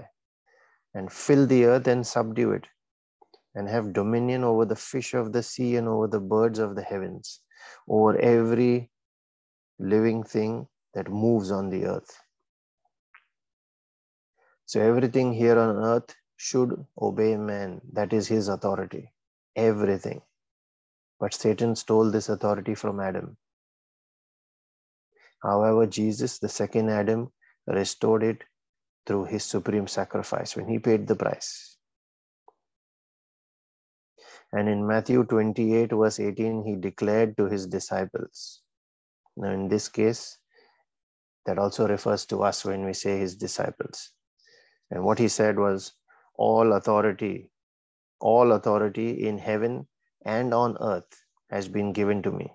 and 0.94 1.12
fill 1.12 1.46
the 1.46 1.64
earth 1.66 1.86
and 1.86 2.04
subdue 2.04 2.50
it, 2.52 2.66
and 3.54 3.68
have 3.68 3.92
dominion 3.92 4.42
over 4.42 4.64
the 4.64 4.74
fish 4.74 5.14
of 5.14 5.32
the 5.32 5.44
sea 5.44 5.76
and 5.76 5.86
over 5.86 6.08
the 6.08 6.20
birds 6.20 6.58
of 6.58 6.74
the 6.74 6.82
heavens, 6.82 7.40
over 7.88 8.18
every 8.18 8.90
living 9.78 10.24
thing 10.24 10.66
that 10.94 11.08
moves 11.08 11.52
on 11.52 11.70
the 11.70 11.86
earth. 11.86 12.18
So 14.66 14.80
everything 14.80 15.32
here 15.32 15.58
on 15.58 15.76
earth 15.76 16.14
should 16.36 16.84
obey 17.00 17.36
man. 17.36 17.80
That 17.92 18.12
is 18.12 18.26
his 18.26 18.48
authority. 18.48 19.12
Everything. 19.54 20.22
But 21.20 21.34
Satan 21.34 21.76
stole 21.76 22.10
this 22.10 22.28
authority 22.28 22.74
from 22.74 23.00
Adam. 23.00 23.36
However, 25.42 25.86
Jesus, 25.86 26.38
the 26.38 26.48
second 26.48 26.90
Adam, 26.90 27.32
restored 27.66 28.24
it 28.24 28.42
through 29.06 29.26
his 29.26 29.44
supreme 29.44 29.86
sacrifice 29.86 30.56
when 30.56 30.68
he 30.68 30.80
paid 30.80 31.06
the 31.06 31.14
price. 31.14 31.76
And 34.52 34.68
in 34.68 34.86
Matthew 34.86 35.24
28, 35.24 35.92
verse 35.92 36.18
18, 36.18 36.64
he 36.64 36.74
declared 36.74 37.36
to 37.36 37.46
his 37.46 37.66
disciples. 37.66 38.62
Now, 39.36 39.50
in 39.50 39.68
this 39.68 39.88
case, 39.88 40.38
that 41.44 41.58
also 41.58 41.86
refers 41.86 42.26
to 42.26 42.42
us 42.42 42.64
when 42.64 42.84
we 42.84 42.92
say 42.92 43.18
his 43.18 43.36
disciples. 43.36 44.12
And 44.90 45.04
what 45.04 45.18
he 45.18 45.28
said 45.28 45.58
was, 45.58 45.92
All 46.34 46.72
authority, 46.72 47.50
all 48.20 48.52
authority 48.52 49.26
in 49.26 49.38
heaven 49.38 49.86
and 50.24 50.52
on 50.54 50.76
earth 50.80 51.24
has 51.50 51.68
been 51.68 51.92
given 51.92 52.22
to 52.22 52.30
me. 52.30 52.52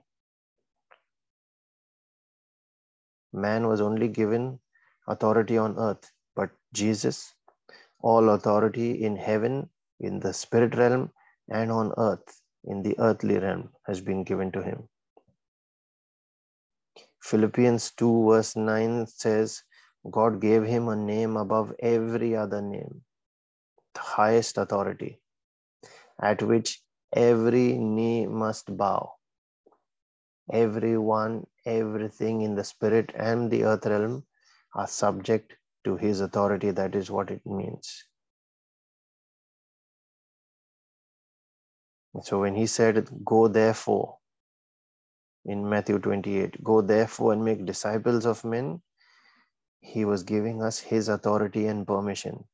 Man 3.34 3.68
was 3.68 3.80
only 3.80 4.08
given 4.08 4.60
authority 5.08 5.58
on 5.58 5.78
earth, 5.78 6.12
but 6.36 6.52
Jesus, 6.74 7.34
all 8.00 8.30
authority 8.30 9.04
in 9.04 9.16
heaven, 9.16 9.70
in 10.00 10.20
the 10.20 10.34
spirit 10.34 10.76
realm, 10.76 11.12
and 11.50 11.72
on 11.72 11.94
earth, 11.98 12.42
in 12.66 12.82
the 12.82 12.96
earthly 13.00 13.38
realm, 13.38 13.70
has 13.88 14.02
been 14.02 14.24
given 14.24 14.52
to 14.52 14.62
him. 14.62 14.90
Philippians 17.22 17.92
2, 17.92 18.30
verse 18.30 18.56
9 18.56 19.08
says, 19.08 19.64
God 20.10 20.42
gave 20.42 20.64
him 20.64 20.88
a 20.88 20.96
name 20.96 21.38
above 21.38 21.74
every 21.80 22.36
other 22.36 22.62
name, 22.62 23.02
the 23.94 24.00
highest 24.00 24.58
authority, 24.58 25.22
at 26.20 26.42
which 26.42 26.82
every 27.14 27.78
knee 27.78 28.26
must 28.26 28.76
bow. 28.76 29.14
Everyone, 30.52 31.46
everything 31.66 32.42
in 32.42 32.56
the 32.56 32.64
spirit 32.64 33.12
and 33.16 33.52
the 33.52 33.64
earth 33.64 33.86
realm 33.86 34.26
are 34.74 34.88
subject 34.88 35.54
to 35.84 35.98
his 35.98 36.20
authority. 36.20 36.72
That 36.72 36.96
is 36.96 37.12
what 37.12 37.30
it 37.30 37.46
means. 37.46 38.06
So 42.24 42.40
when 42.40 42.56
he 42.56 42.66
said, 42.66 43.08
Go 43.24 43.48
therefore, 43.48 44.18
in 45.46 45.68
Matthew 45.70 46.00
28, 46.00 46.64
go 46.64 46.82
therefore 46.82 47.34
and 47.34 47.46
make 47.46 47.66
disciples 47.66 48.26
of 48.26 48.44
men, 48.44 48.82
he 49.82 50.06
was 50.06 50.24
giving 50.24 50.64
us 50.64 50.80
his 50.80 51.10
authority 51.10 51.68
and 51.68 51.86
permission. 51.86 52.46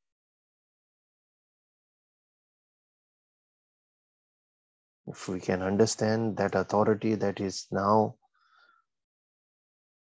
If 5.08 5.28
we 5.30 5.40
can 5.40 5.62
understand 5.62 6.38
that 6.38 6.56
authority 6.56 7.16
that 7.16 7.40
is 7.40 7.68
now 7.72 8.16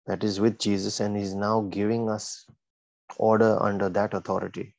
that 0.08 0.24
is 0.24 0.40
with 0.40 0.58
Jesus, 0.58 1.00
and 1.00 1.16
He's 1.16 1.36
now 1.36 1.62
giving 1.62 2.10
us 2.10 2.48
order 3.18 3.62
under 3.62 3.90
that 3.90 4.16
authority, 4.16 4.76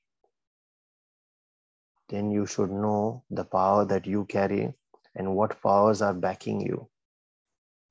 then 2.09 2.33
you 2.33 2.47
should 2.47 2.71
know 2.71 3.23
the 3.31 3.45
power 3.45 3.85
that 3.85 4.07
you 4.07 4.25
carry 4.25 4.75
and 5.15 5.37
what 5.37 5.63
powers 5.63 6.03
are 6.03 6.15
backing 6.15 6.61
you. 6.61 6.89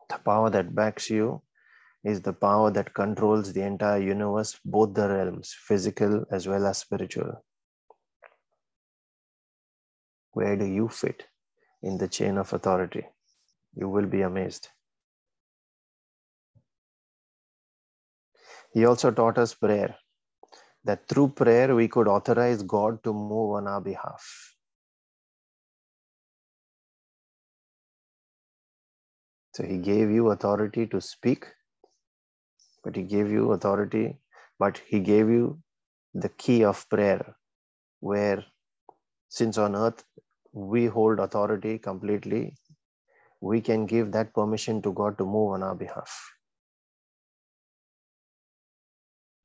The 0.10 0.18
power 0.18 0.50
that 0.50 0.76
backs 0.76 1.10
you 1.10 1.42
is 2.04 2.22
the 2.22 2.34
power 2.34 2.72
that 2.72 2.94
controls 2.94 3.52
the 3.52 3.62
entire 3.62 4.02
universe, 4.02 4.60
both 4.64 4.94
the 4.94 5.10
realms, 5.10 5.54
physical 5.68 6.26
as 6.32 6.48
well 6.48 6.66
as 6.66 6.78
spiritual. 6.78 7.44
Where 10.32 10.56
do 10.56 10.66
you 10.66 10.88
fit 10.88 11.28
in 11.82 11.98
the 11.98 12.08
chain 12.08 12.38
of 12.38 12.54
authority? 12.54 13.06
You 13.76 13.90
will 13.90 14.06
be 14.06 14.22
amazed. 14.22 14.70
He 18.72 18.86
also 18.86 19.12
taught 19.12 19.38
us 19.38 19.54
prayer, 19.54 19.96
that 20.86 21.08
through 21.10 21.30
prayer 21.30 21.76
we 21.76 21.88
could 21.88 22.08
authorize 22.08 22.64
God 22.64 23.04
to 23.04 23.12
move 23.12 23.56
on 23.56 23.68
our 23.68 23.82
behalf. 23.82 24.56
So 29.54 29.64
he 29.64 29.78
gave 29.78 30.10
you 30.10 30.30
authority 30.30 30.88
to 30.88 31.02
speak, 31.02 31.48
but 32.90 32.96
he 32.96 33.04
gave 33.04 33.30
you 33.30 33.52
authority, 33.52 34.18
but 34.58 34.82
he 34.88 35.00
gave 35.00 35.30
you 35.30 35.62
the 36.16 36.30
key 36.44 36.64
of 36.64 36.90
prayer, 36.90 37.36
where 38.00 38.44
since 39.28 39.60
on 39.60 39.76
earth 39.76 40.04
we 40.52 40.88
hold 40.88 41.20
authority 41.20 41.78
completely, 41.78 42.56
we 43.42 43.62
can 43.62 43.86
give 43.86 44.12
that 44.12 44.34
permission 44.34 44.82
to 44.82 44.92
God 44.92 45.20
to 45.20 45.24
move 45.24 45.52
on 45.52 45.62
our 45.62 45.76
behalf. 45.76 46.12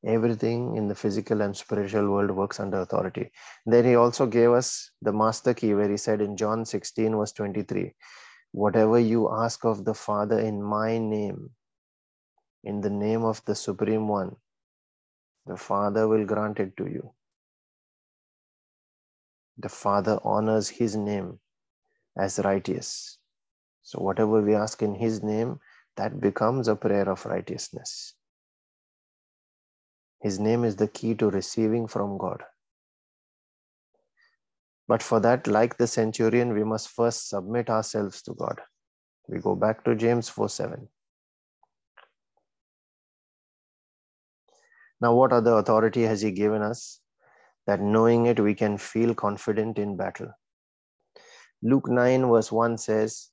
Everything 0.06 0.76
in 0.76 0.88
the 0.88 0.94
physical 0.94 1.42
and 1.42 1.54
spiritual 1.54 2.08
world 2.10 2.30
works 2.30 2.60
under 2.60 2.80
authority. 2.80 3.30
Then 3.66 3.84
he 3.84 3.94
also 3.94 4.26
gave 4.26 4.52
us 4.52 4.90
the 5.02 5.12
master 5.12 5.52
key, 5.52 5.74
where 5.74 5.90
he 5.90 5.98
said 5.98 6.22
in 6.22 6.38
John 6.38 6.64
16, 6.64 7.14
verse 7.14 7.32
23 7.32 7.92
Whatever 8.52 8.98
you 8.98 9.30
ask 9.30 9.66
of 9.66 9.84
the 9.84 9.94
Father 9.94 10.38
in 10.38 10.62
my 10.62 10.96
name, 10.96 11.50
in 12.64 12.80
the 12.80 12.90
name 12.90 13.24
of 13.24 13.44
the 13.44 13.54
Supreme 13.54 14.08
One, 14.08 14.36
the 15.46 15.56
Father 15.56 16.08
will 16.08 16.24
grant 16.24 16.58
it 16.58 16.76
to 16.78 16.84
you. 16.86 17.12
The 19.58 19.68
Father 19.68 20.18
honors 20.24 20.68
His 20.68 20.96
name 20.96 21.38
as 22.18 22.38
righteous. 22.38 23.18
So, 23.82 24.00
whatever 24.00 24.40
we 24.40 24.54
ask 24.54 24.82
in 24.82 24.94
His 24.94 25.22
name, 25.22 25.60
that 25.96 26.20
becomes 26.20 26.66
a 26.66 26.74
prayer 26.74 27.08
of 27.08 27.26
righteousness. 27.26 28.14
His 30.22 30.40
name 30.40 30.64
is 30.64 30.76
the 30.76 30.88
key 30.88 31.14
to 31.16 31.30
receiving 31.30 31.86
from 31.86 32.16
God. 32.16 32.42
But 34.88 35.02
for 35.02 35.20
that, 35.20 35.46
like 35.46 35.76
the 35.76 35.86
centurion, 35.86 36.54
we 36.54 36.64
must 36.64 36.88
first 36.88 37.28
submit 37.28 37.68
ourselves 37.68 38.22
to 38.22 38.34
God. 38.34 38.60
We 39.28 39.38
go 39.38 39.54
back 39.54 39.84
to 39.84 39.94
James 39.94 40.28
4 40.30 40.48
7. 40.48 40.88
Now, 45.04 45.12
what 45.12 45.34
other 45.34 45.58
authority 45.58 46.00
has 46.04 46.22
He 46.22 46.30
given 46.30 46.62
us? 46.62 47.00
That 47.66 47.82
knowing 47.82 48.24
it, 48.24 48.40
we 48.40 48.54
can 48.54 48.78
feel 48.78 49.14
confident 49.14 49.78
in 49.78 49.98
battle. 49.98 50.30
Luke 51.62 51.90
9, 51.90 52.26
verse 52.30 52.50
1 52.50 52.78
says, 52.78 53.28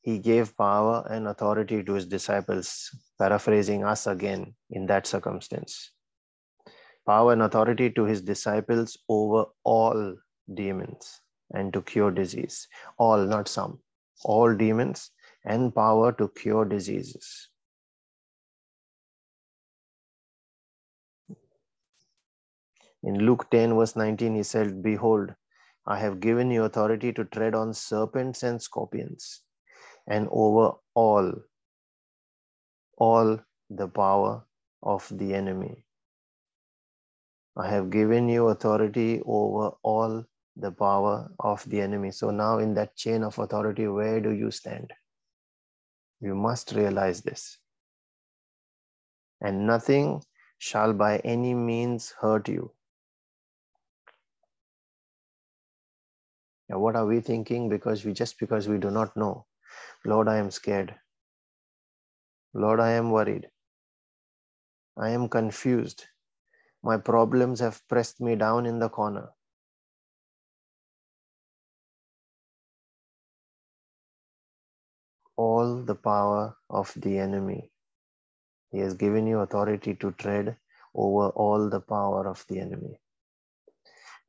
He 0.00 0.18
gave 0.18 0.56
power 0.56 1.06
and 1.10 1.28
authority 1.28 1.82
to 1.84 1.92
His 1.92 2.06
disciples, 2.06 2.88
paraphrasing 3.18 3.84
us 3.84 4.06
again 4.06 4.54
in 4.70 4.86
that 4.86 5.06
circumstance. 5.06 5.90
Power 7.04 7.34
and 7.34 7.42
authority 7.42 7.90
to 7.90 8.04
His 8.04 8.22
disciples 8.22 8.96
over 9.06 9.44
all 9.62 10.16
demons 10.54 11.20
and 11.52 11.70
to 11.74 11.82
cure 11.82 12.10
disease. 12.10 12.66
All, 12.96 13.26
not 13.26 13.46
some. 13.46 13.80
All 14.24 14.54
demons 14.54 15.10
and 15.44 15.74
power 15.74 16.12
to 16.12 16.28
cure 16.28 16.64
diseases. 16.64 17.49
In 23.02 23.18
Luke 23.24 23.50
10, 23.50 23.74
verse 23.76 23.96
19, 23.96 24.34
he 24.34 24.42
said, 24.42 24.82
Behold, 24.82 25.34
I 25.86 25.98
have 25.98 26.20
given 26.20 26.50
you 26.50 26.64
authority 26.64 27.12
to 27.14 27.24
tread 27.24 27.54
on 27.54 27.72
serpents 27.72 28.42
and 28.42 28.60
scorpions, 28.60 29.42
and 30.06 30.28
over 30.30 30.76
all, 30.94 31.32
all 32.98 33.38
the 33.70 33.88
power 33.88 34.44
of 34.82 35.08
the 35.10 35.34
enemy. 35.34 35.84
I 37.56 37.68
have 37.68 37.90
given 37.90 38.28
you 38.28 38.48
authority 38.48 39.22
over 39.24 39.72
all 39.82 40.24
the 40.56 40.70
power 40.70 41.30
of 41.40 41.68
the 41.68 41.80
enemy. 41.80 42.10
So 42.10 42.30
now, 42.30 42.58
in 42.58 42.74
that 42.74 42.96
chain 42.96 43.22
of 43.22 43.38
authority, 43.38 43.86
where 43.88 44.20
do 44.20 44.30
you 44.30 44.50
stand? 44.50 44.92
You 46.20 46.34
must 46.34 46.72
realize 46.72 47.22
this. 47.22 47.58
And 49.40 49.66
nothing 49.66 50.22
shall 50.58 50.92
by 50.92 51.18
any 51.18 51.54
means 51.54 52.14
hurt 52.20 52.48
you. 52.48 52.72
Now, 56.70 56.80
what 56.80 56.96
are 56.96 57.06
we 57.06 57.20
thinking? 57.20 57.68
Because 57.68 58.06
we 58.06 58.14
just 58.14 58.38
because 58.40 58.68
we 58.68 58.78
do 58.78 58.92
not 58.92 59.16
know. 59.16 59.46
Lord, 60.06 60.28
I 60.28 60.38
am 60.38 60.52
scared. 60.52 60.94
Lord, 62.54 62.80
I 62.80 62.92
am 62.92 63.10
worried. 63.10 63.48
I 64.96 65.10
am 65.10 65.28
confused. 65.28 66.06
My 66.84 66.98
problems 66.98 67.60
have 67.60 67.86
pressed 67.88 68.20
me 68.22 68.36
down 68.36 68.66
in 68.66 68.78
the 68.80 68.90
corner. 68.90 69.30
all 75.36 75.82
the 75.90 75.96
power 75.96 76.56
of 76.70 76.92
the 76.96 77.18
enemy. 77.18 77.72
He 78.72 78.80
has 78.80 78.94
given 78.94 79.26
you 79.26 79.40
authority 79.40 79.94
to 79.96 80.12
tread 80.12 80.56
over 80.94 81.30
all 81.30 81.70
the 81.70 81.80
power 81.80 82.28
of 82.28 82.44
the 82.48 82.60
enemy. 82.60 82.99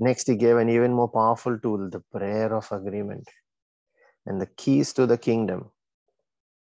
Next, 0.01 0.25
he 0.25 0.35
gave 0.35 0.57
an 0.57 0.67
even 0.67 0.93
more 0.93 1.07
powerful 1.07 1.59
tool 1.59 1.87
the 1.87 1.99
prayer 1.99 2.55
of 2.55 2.71
agreement 2.71 3.29
and 4.25 4.41
the 4.41 4.47
keys 4.47 4.93
to 4.93 5.05
the 5.05 5.17
kingdom, 5.17 5.69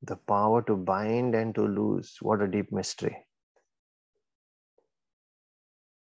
the 0.02 0.16
power 0.16 0.60
to 0.62 0.74
bind 0.74 1.36
and 1.36 1.54
to 1.54 1.62
loose. 1.62 2.18
What 2.20 2.42
a 2.42 2.48
deep 2.48 2.72
mystery. 2.72 3.16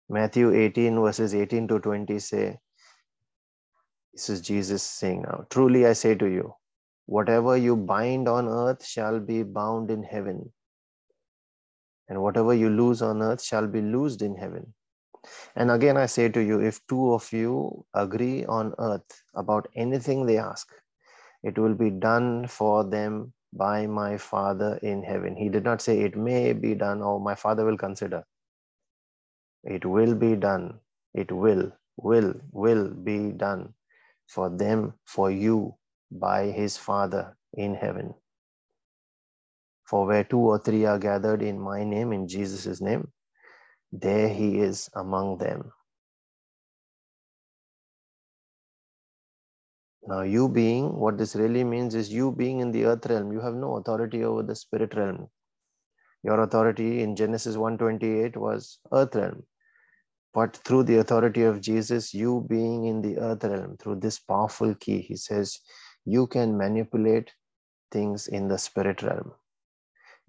Matthew 0.08 0.54
18, 0.54 1.02
verses 1.02 1.36
18 1.36 1.68
to 1.68 1.80
20 1.80 2.18
say, 2.20 2.60
This 4.14 4.30
is 4.30 4.40
Jesus 4.40 4.82
saying 4.82 5.24
now, 5.24 5.46
Truly 5.50 5.86
I 5.86 5.92
say 5.92 6.16
to 6.16 6.26
you, 6.26 6.56
whatever 7.08 7.58
you 7.58 7.76
bind 7.76 8.30
on 8.30 8.48
earth 8.48 8.86
shall 8.86 9.20
be 9.20 9.44
bound 9.44 9.92
in 9.92 10.02
heaven, 10.02 10.54
and 12.08 12.22
whatever 12.22 12.54
you 12.54 12.70
loose 12.70 13.02
on 13.02 13.22
earth 13.22 13.44
shall 13.44 13.68
be 13.68 13.82
loosed 13.82 14.22
in 14.22 14.38
heaven. 14.38 14.74
And 15.56 15.72
again, 15.72 15.98
I 15.98 16.06
say 16.06 16.30
to 16.30 16.42
you, 16.42 16.62
if 16.62 16.86
two 16.88 17.14
of 17.14 17.32
you 17.32 17.86
agree 17.94 18.46
on 18.46 18.74
earth 18.80 19.24
about 19.36 19.68
anything 19.76 20.26
they 20.26 20.38
ask, 20.38 20.68
it 21.44 21.58
will 21.58 21.76
be 21.76 21.90
done 21.90 22.48
for 22.48 22.84
them 22.84 23.34
by 23.54 23.88
my 23.88 24.18
Father 24.18 24.80
in 24.82 25.04
heaven. 25.04 25.36
He 25.36 25.50
did 25.50 25.64
not 25.64 25.82
say 25.82 26.02
it 26.02 26.16
may 26.16 26.54
be 26.54 26.76
done 26.76 27.02
or 27.02 27.20
my 27.20 27.36
Father 27.36 27.66
will 27.66 27.78
consider. 27.78 28.24
It 29.64 29.86
will 29.86 30.16
be 30.16 30.36
done. 30.36 30.80
It 31.14 31.32
will, 31.32 31.72
will, 31.98 32.34
will 32.52 32.90
be 32.90 33.32
done 33.32 33.74
for 34.28 34.50
them, 34.50 34.94
for 35.06 35.30
you, 35.30 35.76
by 36.12 36.46
his 36.46 36.78
Father 36.78 37.38
in 37.54 37.76
heaven. 37.76 38.14
For 39.86 40.06
where 40.06 40.24
two 40.24 40.40
or 40.40 40.60
three 40.60 40.86
are 40.86 41.00
gathered 41.00 41.42
in 41.42 41.60
my 41.60 41.84
name, 41.84 42.14
in 42.14 42.28
Jesus' 42.28 42.82
name, 42.82 43.12
there 43.92 44.30
he 44.30 44.60
is 44.60 44.90
among 44.96 45.38
them. 45.38 45.72
Now, 50.08 50.22
you 50.22 50.50
being, 50.50 50.98
what 50.98 51.18
this 51.18 51.36
really 51.36 51.64
means 51.64 51.94
is 51.94 52.12
you 52.12 52.32
being 52.32 52.60
in 52.60 52.72
the 52.72 52.86
earth 52.86 53.06
realm, 53.06 53.32
you 53.32 53.40
have 53.40 53.54
no 53.54 53.76
authority 53.78 54.24
over 54.24 54.42
the 54.42 54.56
spirit 54.56 54.96
realm. 54.96 55.30
Your 56.24 56.42
authority 56.42 57.02
in 57.02 57.16
Genesis 57.16 57.56
1:28 57.56 58.36
was 58.36 58.80
earth 58.92 59.16
realm. 59.16 59.44
But 60.34 60.58
through 60.58 60.84
the 60.84 60.98
authority 61.00 61.44
of 61.44 61.62
Jesus, 61.62 62.14
you 62.14 62.46
being 62.50 62.86
in 62.86 63.02
the 63.02 63.18
earth 63.18 63.44
realm, 63.44 63.78
through 63.78 63.98
this 64.00 64.20
powerful 64.20 64.74
key, 64.76 65.02
he 65.02 65.16
says, 65.16 65.60
you 66.06 66.26
can 66.28 66.58
manipulate 66.58 67.32
things 67.92 68.28
in 68.28 68.48
the 68.48 68.58
spirit 68.58 69.04
realm. 69.04 69.34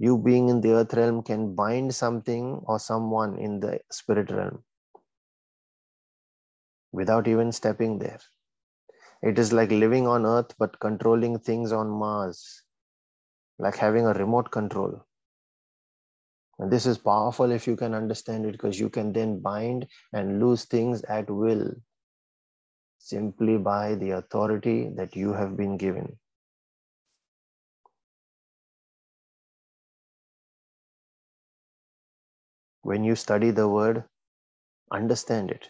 You 0.02 0.18
being 0.18 0.48
in 0.48 0.60
the 0.60 0.72
earth 0.72 0.94
realm 0.94 1.22
can 1.22 1.54
bind 1.54 1.94
something 1.94 2.60
or 2.66 2.80
someone 2.80 3.38
in 3.38 3.60
the 3.60 3.78
spirit 3.92 4.32
realm 4.32 4.64
without 6.90 7.28
even 7.28 7.52
stepping 7.52 8.00
there. 8.00 8.18
It 9.22 9.38
is 9.38 9.52
like 9.52 9.70
living 9.70 10.08
on 10.08 10.26
earth 10.26 10.56
but 10.58 10.80
controlling 10.80 11.38
things 11.38 11.70
on 11.70 11.88
Mars, 11.88 12.64
like 13.60 13.76
having 13.76 14.04
a 14.04 14.12
remote 14.12 14.50
control. 14.50 15.06
And 16.58 16.68
this 16.68 16.84
is 16.84 16.98
powerful 16.98 17.52
if 17.52 17.68
you 17.68 17.76
can 17.76 17.94
understand 17.94 18.44
it 18.44 18.52
because 18.58 18.80
you 18.80 18.88
can 18.88 19.12
then 19.12 19.38
bind 19.38 19.86
and 20.12 20.40
lose 20.40 20.64
things 20.64 21.02
at 21.02 21.30
will 21.30 21.76
simply 22.98 23.56
by 23.56 23.94
the 23.94 24.10
authority 24.10 24.88
that 24.96 25.14
you 25.14 25.32
have 25.32 25.56
been 25.56 25.76
given. 25.76 26.18
When 32.82 33.04
you 33.04 33.14
study 33.14 33.50
the 33.50 33.68
word, 33.68 34.04
understand 34.90 35.50
it 35.50 35.68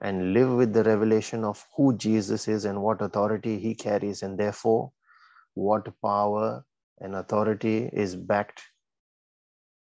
and 0.00 0.34
live 0.34 0.50
with 0.50 0.72
the 0.72 0.84
revelation 0.84 1.44
of 1.44 1.64
who 1.76 1.96
Jesus 1.96 2.48
is 2.48 2.64
and 2.64 2.82
what 2.82 3.00
authority 3.00 3.58
he 3.58 3.74
carries, 3.74 4.22
and 4.22 4.38
therefore 4.38 4.92
what 5.54 5.88
power 6.02 6.64
and 7.00 7.14
authority 7.14 7.88
is 7.92 8.16
backed, 8.16 8.62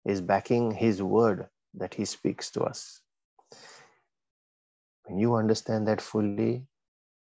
is 0.05 0.21
backing 0.21 0.71
his 0.71 1.01
word 1.01 1.47
that 1.73 1.93
he 1.93 2.05
speaks 2.05 2.51
to 2.51 2.61
us. 2.61 3.01
When 5.05 5.17
you 5.17 5.35
understand 5.35 5.87
that 5.87 6.01
fully, 6.01 6.67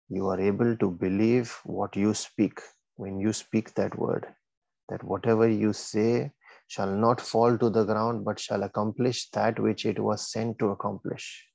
you 0.08 0.28
are 0.28 0.40
able 0.40 0.76
to 0.76 0.90
believe 0.90 1.58
what 1.64 1.96
you 1.96 2.12
speak 2.12 2.60
when 2.96 3.18
you 3.18 3.32
speak 3.32 3.74
that 3.74 3.98
word, 3.98 4.26
that 4.88 5.02
whatever 5.02 5.48
you 5.48 5.72
say 5.72 6.32
shall 6.74 6.90
not 6.90 7.20
fall 7.20 7.56
to 7.56 7.70
the 7.70 7.84
ground, 7.84 8.24
but 8.24 8.40
shall 8.40 8.64
accomplish 8.64 9.30
that 9.30 9.60
which 9.60 9.86
it 9.86 9.98
was 9.98 10.30
sent 10.32 10.58
to 10.58 10.70
accomplish. 10.70 11.46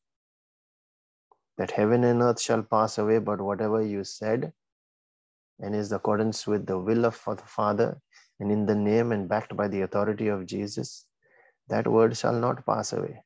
That 1.58 1.72
heaven 1.72 2.06
and 2.06 2.22
earth 2.22 2.42
shall 2.42 2.64
pass 2.64 2.98
away, 2.98 3.20
but 3.20 3.42
whatever 3.42 3.82
you 3.82 4.06
said 4.06 4.54
and 5.60 5.76
is 5.76 5.92
accordance 5.92 6.48
with 6.48 6.66
the 6.66 6.80
will 6.80 7.06
of 7.06 7.22
the 7.26 7.36
Father 7.58 8.00
and 8.40 8.50
in 8.50 8.66
the 8.66 8.76
name 8.76 9.12
and 9.12 9.28
backed 9.28 9.58
by 9.58 9.68
the 9.68 9.82
authority 9.82 10.30
of 10.30 10.46
Jesus, 10.46 11.06
that 11.68 11.86
word 11.86 12.16
shall 12.16 12.40
not 12.40 12.66
pass 12.66 12.94
away. 12.94 13.22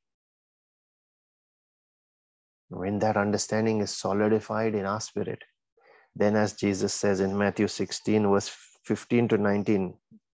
When 2.69 2.97
that 2.99 3.17
understanding 3.17 3.81
is 3.81 3.95
solidified 3.95 4.73
in 4.73 4.87
our 4.87 4.99
spirit, 4.99 5.43
then 6.15 6.35
as 6.35 6.53
Jesus 6.53 6.91
says 6.91 7.19
in 7.19 7.37
Matthew 7.37 7.67
16, 7.67 8.27
verse 8.31 8.49
15 8.85 9.27
to 9.27 9.37
19, 9.37 9.93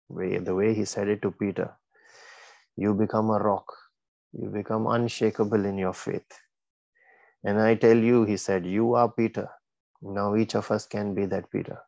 the 0.10 0.56
way 0.56 0.74
he 0.74 0.86
said 0.86 1.08
it 1.08 1.22
to 1.22 1.32
Peter, 1.32 1.72
you 2.76 2.94
become 2.94 3.30
a 3.30 3.40
rock. 3.40 3.66
You 4.34 4.50
become 4.50 4.88
unshakable 4.88 5.66
in 5.66 5.78
your 5.78 5.94
faith. 5.94 6.32
And 7.44 7.60
I 7.60 7.76
tell 7.76 7.98
you, 7.98 8.26
he 8.26 8.38
said, 8.38 8.66
you 8.66 8.96
are 8.96 9.10
Peter. 9.10 9.50
Now 10.02 10.36
each 10.36 10.56
of 10.56 10.70
us 10.72 10.86
can 10.86 11.14
be 11.14 11.26
that 11.28 11.52
Peter, 11.52 11.80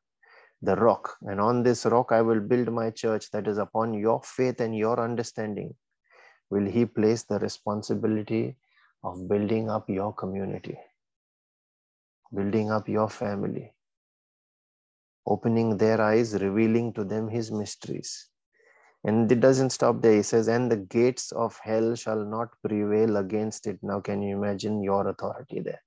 the 0.62 0.76
rock. 0.76 1.18
And 1.22 1.40
on 1.40 1.64
this 1.64 1.86
rock 1.86 2.12
I 2.12 2.22
will 2.22 2.40
build 2.40 2.72
my 2.72 2.90
church 2.90 3.32
that 3.32 3.48
is 3.48 3.58
upon 3.58 3.94
your 3.94 4.22
faith 4.24 4.60
and 4.60 4.76
your 4.76 5.00
understanding. 5.00 5.76
Will 6.50 6.66
he 6.66 6.86
place 6.86 7.24
the 7.24 7.40
responsibility 7.40 8.58
of 9.04 9.28
building 9.30 9.70
up 9.70 9.90
your 9.90 10.14
community, 10.14 10.78
building 12.34 12.72
up 12.72 12.90
your 12.90 13.10
family, 13.10 13.74
opening 15.26 15.78
their 15.78 16.02
eyes, 16.02 16.34
revealing 16.42 16.94
to 16.94 17.04
them 17.04 17.30
his 17.30 17.52
mysteries. 17.52 18.30
And 19.04 19.32
it 19.32 19.40
doesn't 19.40 19.72
stop 19.72 20.02
there. 20.02 20.16
He 20.16 20.24
says, 20.24 20.48
and 20.48 20.72
the 20.72 20.78
gates 20.78 21.32
of 21.32 21.60
hell 21.64 21.96
shall 21.96 22.24
not 22.24 22.50
prevail 22.64 23.18
against 23.18 23.68
it. 23.68 23.80
Now, 23.82 24.00
can 24.00 24.22
you 24.22 24.36
imagine 24.38 24.84
your 24.84 25.08
authority 25.08 25.60
there? 25.60 25.82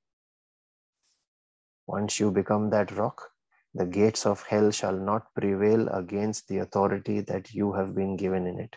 Once 1.86 2.18
you 2.18 2.30
become 2.30 2.70
that 2.70 2.90
rock, 2.92 3.30
the 3.74 3.86
gates 3.86 4.24
of 4.24 4.42
hell 4.42 4.70
shall 4.70 4.96
not 4.96 5.34
prevail 5.34 5.88
against 5.88 6.48
the 6.48 6.58
authority 6.58 7.20
that 7.20 7.52
you 7.52 7.72
have 7.72 7.94
been 7.94 8.16
given 8.16 8.46
in 8.46 8.58
it. 8.58 8.76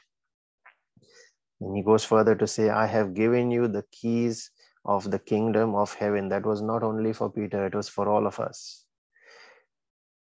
And 1.61 1.75
he 1.75 1.83
goes 1.83 2.03
further 2.03 2.35
to 2.35 2.47
say, 2.47 2.69
I 2.69 2.85
have 2.85 3.13
given 3.13 3.49
you 3.49 3.67
the 3.67 3.85
keys 3.91 4.51
of 4.85 5.09
the 5.09 5.19
kingdom 5.19 5.75
of 5.75 5.93
heaven. 5.93 6.29
That 6.29 6.45
was 6.45 6.61
not 6.61 6.83
only 6.83 7.13
for 7.13 7.31
Peter, 7.31 7.65
it 7.65 7.75
was 7.75 7.89
for 7.89 8.07
all 8.07 8.27
of 8.27 8.39
us. 8.39 8.86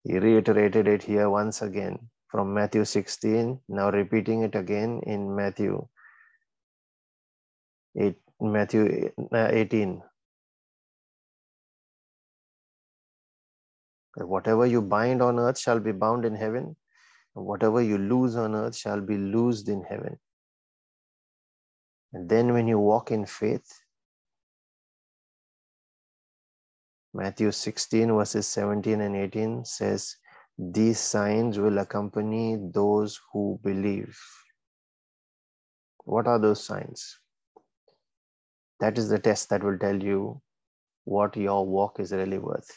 He 0.04 0.18
reiterated 0.18 0.88
it 0.88 1.02
here 1.02 1.28
once 1.28 1.62
again 1.62 1.98
from 2.28 2.54
Matthew 2.54 2.84
16, 2.84 3.60
now 3.68 3.90
repeating 3.90 4.42
it 4.42 4.54
again 4.54 5.00
in 5.06 5.34
Matthew 5.34 5.86
8, 7.98 8.16
Matthew 8.40 9.10
uh, 9.32 9.48
18. 9.50 10.02
Whatever 14.16 14.66
you 14.66 14.82
bind 14.82 15.22
on 15.22 15.38
earth 15.38 15.58
shall 15.58 15.80
be 15.80 15.92
bound 15.92 16.24
in 16.24 16.34
heaven, 16.34 16.76
whatever 17.34 17.80
you 17.80 17.98
loose 17.98 18.34
on 18.36 18.54
earth 18.54 18.76
shall 18.76 19.00
be 19.00 19.16
loosed 19.16 19.68
in 19.68 19.82
heaven. 19.82 20.18
And 22.12 22.28
then 22.28 22.52
when 22.52 22.66
you 22.66 22.78
walk 22.78 23.10
in 23.10 23.26
faith, 23.26 23.70
Matthew 27.14 27.50
16, 27.50 28.08
verses 28.12 28.46
17 28.48 29.00
and 29.00 29.16
18 29.16 29.64
says, 29.64 30.16
These 30.58 30.98
signs 30.98 31.58
will 31.58 31.78
accompany 31.78 32.58
those 32.72 33.18
who 33.32 33.58
believe. 33.62 34.18
What 36.04 36.26
are 36.26 36.38
those 36.38 36.64
signs? 36.64 37.18
That 38.80 38.98
is 38.98 39.08
the 39.08 39.18
test 39.18 39.50
that 39.50 39.64
will 39.64 39.78
tell 39.78 40.00
you 40.02 40.40
what 41.04 41.36
your 41.36 41.66
walk 41.66 41.98
is 41.98 42.12
really 42.12 42.38
worth, 42.38 42.70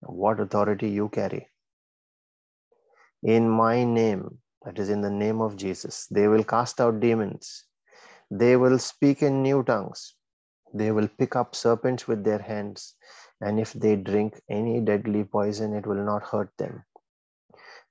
what 0.00 0.40
authority 0.40 0.90
you 0.90 1.08
carry. 1.08 1.46
In 3.22 3.48
my 3.48 3.84
name, 3.84 4.38
that 4.64 4.78
is 4.78 4.88
in 4.90 5.00
the 5.00 5.10
name 5.10 5.40
of 5.40 5.56
Jesus, 5.56 6.06
they 6.10 6.26
will 6.26 6.44
cast 6.44 6.80
out 6.80 7.00
demons. 7.00 7.64
They 8.30 8.56
will 8.56 8.78
speak 8.78 9.22
in 9.22 9.42
new 9.42 9.62
tongues. 9.62 10.14
They 10.74 10.90
will 10.90 11.08
pick 11.18 11.36
up 11.36 11.54
serpents 11.54 12.08
with 12.08 12.24
their 12.24 12.38
hands. 12.38 12.94
And 13.42 13.58
if 13.58 13.72
they 13.72 13.96
drink 13.96 14.40
any 14.48 14.80
deadly 14.80 15.24
poison, 15.24 15.74
it 15.74 15.86
will 15.86 16.04
not 16.04 16.22
hurt 16.22 16.50
them. 16.58 16.84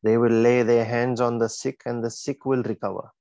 They 0.01 0.17
will 0.17 0.31
lay 0.31 0.63
their 0.63 0.85
hands 0.85 1.19
on 1.19 1.37
the 1.37 1.49
sick, 1.49 1.81
and 1.85 2.03
the 2.03 2.09
sick 2.09 2.45
will 2.45 2.63
recover. 2.63 3.11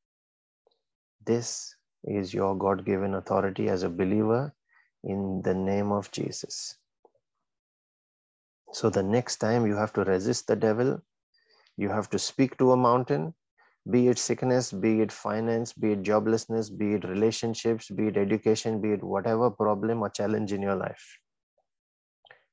This 1.26 1.74
is 2.04 2.32
your 2.32 2.56
God 2.56 2.86
given 2.86 3.14
authority 3.14 3.68
as 3.68 3.82
a 3.82 3.90
believer 3.90 4.54
in 5.02 5.42
the 5.42 5.54
name 5.54 5.90
of 5.90 6.10
Jesus. 6.12 6.76
So, 8.72 8.88
the 8.88 9.02
next 9.02 9.38
time 9.38 9.66
you 9.66 9.74
have 9.74 9.92
to 9.94 10.04
resist 10.04 10.46
the 10.46 10.56
devil, 10.56 11.02
you 11.76 11.88
have 11.88 12.08
to 12.10 12.18
speak 12.18 12.56
to 12.58 12.72
a 12.72 12.76
mountain, 12.76 13.34
be 13.90 14.08
it 14.08 14.18
sickness, 14.18 14.70
be 14.70 15.00
it 15.00 15.10
finance, 15.10 15.72
be 15.72 15.92
it 15.92 16.02
joblessness, 16.02 16.70
be 16.76 16.94
it 16.94 17.04
relationships, 17.04 17.90
be 17.90 18.06
it 18.06 18.16
education, 18.16 18.80
be 18.80 18.92
it 18.92 19.02
whatever 19.02 19.50
problem 19.50 20.02
or 20.02 20.10
challenge 20.10 20.52
in 20.52 20.62
your 20.62 20.76
life. 20.76 21.18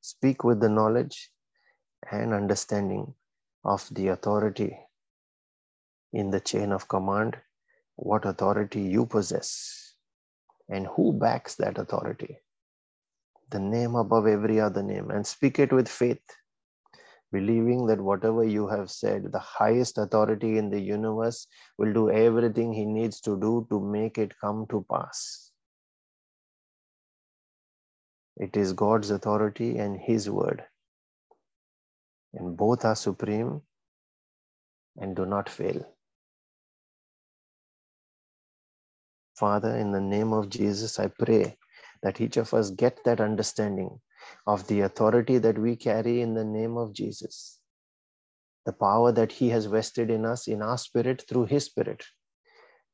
Speak 0.08 0.44
with 0.46 0.62
the 0.62 0.70
knowledge 0.70 1.32
and 2.10 2.34
understanding 2.34 3.14
of 3.66 3.86
the 3.92 4.08
authority 4.08 4.80
in 6.14 6.32
the 6.32 6.40
chain 6.40 6.72
of 6.72 6.88
command, 6.88 7.38
what 7.98 8.26
authority 8.26 8.82
you 8.82 9.06
possess, 9.06 9.96
and 10.70 10.88
who 10.88 11.12
backs 11.12 11.56
that 11.56 11.78
authority. 11.78 12.38
The 13.50 13.60
name 13.60 13.96
above 13.96 14.28
every 14.28 14.62
other 14.62 14.82
name, 14.82 15.12
and 15.12 15.28
speak 15.28 15.60
it 15.60 15.74
with 15.74 15.90
faith 15.90 16.24
believing 17.32 17.86
that 17.88 18.00
whatever 18.00 18.44
you 18.44 18.68
have 18.68 18.90
said, 18.90 19.32
the 19.32 19.40
highest 19.40 19.98
authority 19.98 20.58
in 20.58 20.70
the 20.70 20.80
universe 20.80 21.48
will 21.78 21.92
do 21.92 22.10
everything 22.10 22.72
he 22.72 22.86
needs 22.86 23.20
to 23.22 23.38
do 23.38 23.68
to 23.70 23.82
make 23.82 24.18
it 24.18 24.40
come 24.40 24.66
to 24.70 24.86
pass. 24.90 25.47
It 28.40 28.56
is 28.56 28.74
God's 28.74 29.10
authority 29.10 29.78
and 29.80 30.00
his 30.00 30.30
word. 30.30 30.64
And 32.34 32.56
both 32.56 32.86
are 32.86 32.96
supreme 32.96 33.62
and 34.98 35.16
do 35.16 35.26
not 35.26 35.50
fail. 35.50 35.86
Father, 39.36 39.76
in 39.76 39.92
the 39.92 40.02
name 40.02 40.34
of 40.34 40.50
Jesus, 40.50 41.00
I 41.00 41.08
pray 41.08 41.58
that 42.04 42.22
each 42.22 42.38
of 42.38 42.54
us 42.54 42.70
get 42.70 43.04
that 43.06 43.20
understanding 43.22 44.00
of 44.46 44.68
the 44.68 44.82
authority 44.82 45.38
that 45.40 45.58
we 45.58 45.76
carry 45.76 46.22
in 46.22 46.34
the 46.34 46.44
name 46.44 46.78
of 46.78 46.94
Jesus, 46.94 47.60
the 48.66 48.74
power 48.74 49.12
that 49.12 49.32
He 49.32 49.50
has 49.50 49.66
vested 49.66 50.10
in 50.12 50.26
us, 50.26 50.48
in 50.48 50.62
our 50.62 50.78
spirit, 50.78 51.24
through 51.28 51.46
His 51.46 51.66
Spirit, 51.66 52.04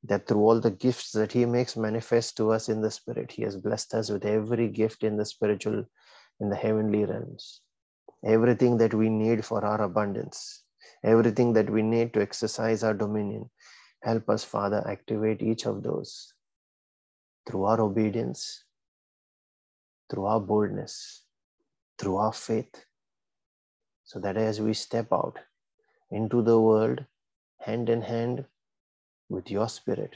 that 0.04 0.28
through 0.28 0.42
all 0.42 0.60
the 0.60 0.72
gifts 0.72 1.12
that 1.12 1.32
He 1.32 1.46
makes 1.46 1.78
manifest 1.78 2.36
to 2.38 2.52
us 2.52 2.70
in 2.70 2.82
the 2.82 2.92
Spirit, 2.92 3.32
He 3.32 3.44
has 3.44 3.56
blessed 3.56 3.94
us 3.94 4.10
with 4.10 4.26
every 4.26 4.68
gift 4.68 5.04
in 5.04 5.18
the 5.18 5.26
spiritual, 5.26 5.86
in 6.39 6.50
the 6.50 6.56
heavenly 6.56 7.06
realms, 7.06 7.62
everything 8.26 8.78
that 8.78 8.94
we 8.94 9.10
need 9.10 9.46
for 9.46 9.63
our 9.63 9.82
abundance, 9.82 10.63
everything 11.04 11.54
that 11.54 11.70
we 11.70 11.82
need 11.82 12.13
to 12.13 12.22
exercise 12.22 12.84
our 12.84 12.94
dominion. 12.94 13.50
Help 14.02 14.30
us, 14.30 14.44
Father, 14.44 14.86
activate 14.88 15.42
each 15.42 15.66
of 15.66 15.84
those 15.84 16.34
through 17.48 17.63
our 17.63 17.80
obedience, 17.80 18.66
through 20.10 20.26
our 20.26 20.39
boldness, 20.42 21.24
through 21.98 22.18
our 22.18 22.34
faith, 22.34 22.86
so 24.04 24.20
that 24.20 24.36
as 24.36 24.60
we 24.60 24.74
step 24.74 25.08
out 25.13 25.39
into 26.12 26.42
the 26.42 26.60
world 26.60 27.06
hand 27.60 27.89
in 27.89 28.02
hand 28.02 28.46
with 29.30 29.50
your 29.52 29.70
spirit, 29.70 30.16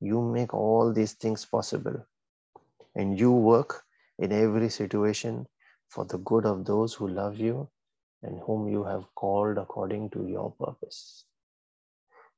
You 0.00 0.20
make 0.22 0.52
all 0.54 0.92
these 0.92 1.14
things 1.14 1.44
possible. 1.44 2.06
And 2.94 3.18
you 3.18 3.32
work 3.32 3.84
in 4.18 4.32
every 4.32 4.68
situation 4.70 5.46
for 5.88 6.04
the 6.04 6.18
good 6.18 6.46
of 6.46 6.64
those 6.64 6.94
who 6.94 7.08
love 7.08 7.38
you 7.38 7.68
and 8.22 8.40
whom 8.40 8.68
you 8.68 8.84
have 8.84 9.14
called 9.14 9.58
according 9.58 10.10
to 10.10 10.26
your 10.26 10.52
purpose. 10.52 11.24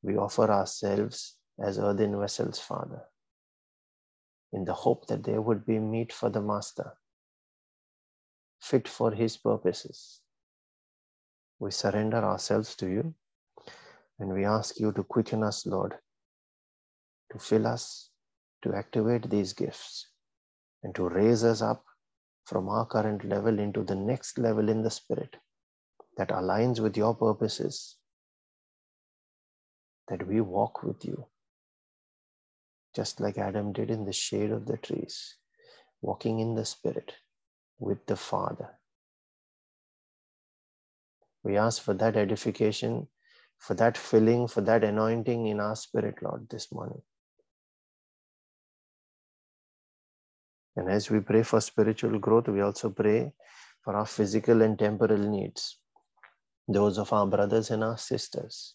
We 0.03 0.17
offer 0.17 0.51
ourselves 0.51 1.37
as 1.61 1.79
earthen 1.79 2.19
vessels, 2.21 2.59
Father, 2.59 3.03
in 4.53 4.65
the 4.65 4.75
hope 4.75 5.07
that 5.09 5.25
they 5.25 5.39
would 5.39 5.67
be 5.67 5.79
meet 5.79 6.13
for 6.13 6.31
the 6.31 6.41
Master, 6.41 6.93
fit 8.61 8.89
for 8.89 9.13
His 9.13 9.37
purposes. 9.37 10.21
We 11.59 11.71
surrender 11.71 12.19
ourselves 12.19 12.77
to 12.77 12.87
you 12.89 13.15
and 14.19 14.33
we 14.33 14.45
ask 14.45 14.81
you 14.81 14.93
to 14.93 15.03
quicken 15.03 15.43
us, 15.43 15.67
Lord, 15.67 15.95
to 17.33 17.39
fill 17.39 17.67
us, 17.67 18.11
to 18.63 18.75
activate 18.75 19.31
these 19.31 19.53
gifts, 19.53 20.09
and 20.83 20.95
to 20.95 21.09
raise 21.09 21.45
us 21.45 21.63
up 21.63 21.85
from 22.45 22.69
our 22.69 22.87
current 22.87 23.25
level 23.25 23.59
into 23.59 23.85
the 23.85 23.95
next 23.95 24.39
level 24.39 24.69
in 24.69 24.83
the 24.83 24.91
Spirit 24.91 25.37
that 26.17 26.31
aligns 26.31 26.81
with 26.81 26.97
your 26.97 27.15
purposes, 27.15 27.97
that 30.09 30.27
we 30.27 30.41
walk 30.41 30.83
with 30.83 31.05
you, 31.05 31.27
just 32.97 33.21
like 33.21 33.39
Adam 33.39 33.73
did 33.73 33.91
in 33.91 34.05
the 34.05 34.13
shade 34.13 34.51
of 34.51 34.67
the 34.67 34.79
trees, 34.79 35.37
walking 36.01 36.41
in 36.41 36.55
the 36.55 36.65
Spirit 36.65 37.13
with 37.79 38.05
the 38.07 38.17
Father. 38.17 38.71
We 41.45 41.57
ask 41.57 41.83
for 41.83 41.95
that 41.95 42.17
edification, 42.17 43.07
for 43.59 43.75
that 43.75 43.97
filling, 43.97 44.49
for 44.49 44.61
that 44.63 44.85
anointing 44.85 45.47
in 45.47 45.61
our 45.61 45.77
spirit, 45.77 46.17
Lord, 46.23 46.49
this 46.49 46.73
morning. 46.73 47.03
And 50.77 50.89
as 50.89 51.11
we 51.11 51.21
pray 51.21 51.43
for 51.43 51.61
spiritual 51.61 52.19
growth, 52.19 52.49
we 52.49 52.61
also 52.61 52.91
pray 52.91 53.33
for 53.83 53.97
our 53.97 54.07
physical 54.07 54.63
and 54.63 54.79
temporal 54.79 55.19
needs 55.19 55.79
those 56.69 56.99
of 56.99 57.13
our 57.13 57.27
brothers 57.27 57.71
and 57.71 57.83
our 57.83 57.97
sisters, 57.97 58.75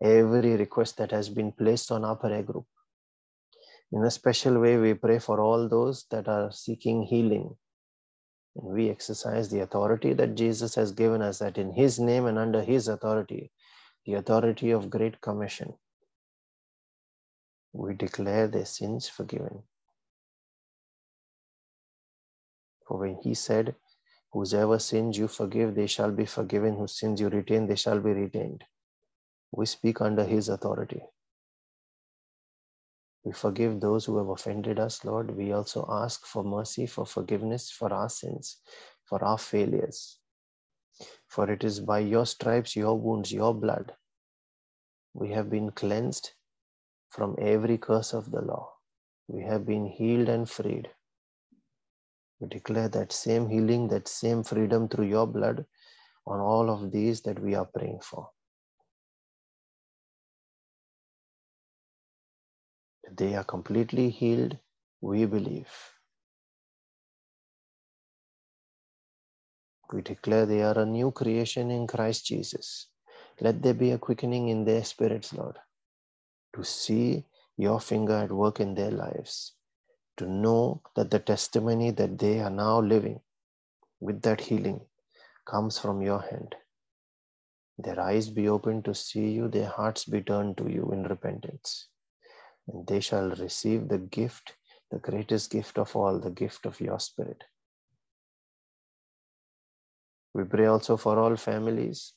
every 0.00 0.56
request 0.56 0.96
that 0.98 1.10
has 1.10 1.28
been 1.28 1.50
placed 1.52 1.90
on 1.90 2.04
our 2.04 2.16
prayer 2.16 2.44
group. 2.44 2.64
In 3.90 4.04
a 4.04 4.10
special 4.10 4.60
way, 4.60 4.76
we 4.76 4.94
pray 4.94 5.18
for 5.18 5.40
all 5.40 5.68
those 5.68 6.04
that 6.10 6.28
are 6.28 6.52
seeking 6.52 7.02
healing. 7.02 7.56
And 8.56 8.72
we 8.72 8.88
exercise 8.88 9.48
the 9.48 9.60
authority 9.60 10.12
that 10.12 10.36
Jesus 10.36 10.74
has 10.76 10.92
given 10.92 11.22
us, 11.22 11.40
that 11.40 11.58
in 11.58 11.72
His 11.72 11.98
name 11.98 12.26
and 12.26 12.38
under 12.38 12.62
His 12.62 12.86
authority, 12.86 13.50
the 14.08 14.14
authority 14.14 14.70
of 14.70 14.88
Great 14.88 15.20
Commission, 15.20 15.74
we 17.74 17.92
declare 17.92 18.48
their 18.48 18.64
sins 18.64 19.06
forgiven. 19.06 19.64
For 22.86 23.00
when 23.00 23.18
He 23.22 23.34
said, 23.34 23.74
Whosever 24.32 24.78
sins 24.78 25.18
you 25.18 25.28
forgive, 25.28 25.74
they 25.74 25.86
shall 25.86 26.10
be 26.10 26.24
forgiven. 26.24 26.76
Whose 26.76 26.98
sins 26.98 27.20
you 27.20 27.28
retain, 27.28 27.66
they 27.66 27.76
shall 27.76 28.00
be 28.00 28.12
retained. 28.12 28.64
We 29.52 29.66
speak 29.66 30.00
under 30.00 30.24
His 30.24 30.48
authority. 30.48 31.02
We 33.24 33.32
forgive 33.32 33.78
those 33.78 34.06
who 34.06 34.16
have 34.16 34.30
offended 34.30 34.78
us, 34.78 35.04
Lord. 35.04 35.36
We 35.36 35.52
also 35.52 35.86
ask 35.90 36.24
for 36.24 36.42
mercy, 36.42 36.86
for 36.86 37.04
forgiveness 37.04 37.70
for 37.70 37.92
our 37.92 38.08
sins, 38.08 38.56
for 39.04 39.22
our 39.22 39.36
failures. 39.36 40.18
For 41.28 41.50
it 41.50 41.64
is 41.64 41.80
by 41.80 42.00
your 42.00 42.26
stripes, 42.26 42.74
your 42.74 42.98
wounds, 42.98 43.32
your 43.32 43.54
blood, 43.54 43.94
we 45.14 45.30
have 45.30 45.50
been 45.50 45.70
cleansed 45.70 46.32
from 47.10 47.36
every 47.38 47.78
curse 47.78 48.12
of 48.12 48.30
the 48.30 48.40
law. 48.40 48.72
We 49.26 49.42
have 49.42 49.66
been 49.66 49.86
healed 49.86 50.28
and 50.28 50.48
freed. 50.48 50.90
We 52.40 52.48
declare 52.48 52.88
that 52.90 53.12
same 53.12 53.48
healing, 53.48 53.88
that 53.88 54.08
same 54.08 54.42
freedom 54.44 54.88
through 54.88 55.06
your 55.06 55.26
blood 55.26 55.66
on 56.26 56.40
all 56.40 56.70
of 56.70 56.92
these 56.92 57.20
that 57.22 57.40
we 57.40 57.54
are 57.54 57.66
praying 57.66 58.00
for. 58.00 58.30
They 63.10 63.34
are 63.34 63.44
completely 63.44 64.10
healed, 64.10 64.58
we 65.00 65.24
believe. 65.24 65.68
We 69.92 70.02
declare 70.02 70.46
they 70.46 70.62
are 70.62 70.78
a 70.78 70.86
new 70.86 71.10
creation 71.10 71.70
in 71.70 71.86
Christ 71.86 72.26
Jesus. 72.26 72.88
Let 73.40 73.62
there 73.62 73.74
be 73.74 73.92
a 73.92 73.98
quickening 73.98 74.48
in 74.48 74.64
their 74.64 74.84
spirits, 74.84 75.32
Lord, 75.32 75.56
to 76.54 76.64
see 76.64 77.24
your 77.56 77.80
finger 77.80 78.14
at 78.14 78.32
work 78.32 78.60
in 78.60 78.74
their 78.74 78.90
lives 78.90 79.52
to 80.18 80.26
know 80.26 80.82
that 80.96 81.10
the 81.10 81.18
testimony 81.20 81.90
that 81.92 82.18
they 82.18 82.40
are 82.40 82.50
now 82.50 82.80
living 82.80 83.20
with 84.00 84.20
that 84.22 84.40
healing 84.40 84.80
comes 85.46 85.78
from 85.78 86.02
your 86.02 86.20
hand. 86.20 86.54
Their 87.78 88.00
eyes 88.00 88.28
be 88.28 88.48
opened 88.48 88.84
to 88.86 88.94
see 88.94 89.30
you, 89.30 89.48
their 89.48 89.68
hearts 89.68 90.04
be 90.04 90.20
turned 90.20 90.58
to 90.58 90.68
you 90.68 90.90
in 90.92 91.04
repentance. 91.04 91.88
And 92.66 92.86
they 92.86 93.00
shall 93.00 93.30
receive 93.30 93.88
the 93.88 93.98
gift, 93.98 94.54
the 94.90 94.98
greatest 94.98 95.50
gift 95.50 95.78
of 95.78 95.94
all, 95.94 96.18
the 96.18 96.30
gift 96.30 96.66
of 96.66 96.80
your 96.80 96.98
spirit. 96.98 97.44
We 100.38 100.44
pray 100.44 100.66
also 100.66 100.96
for 100.96 101.18
all 101.18 101.34
families 101.34 102.12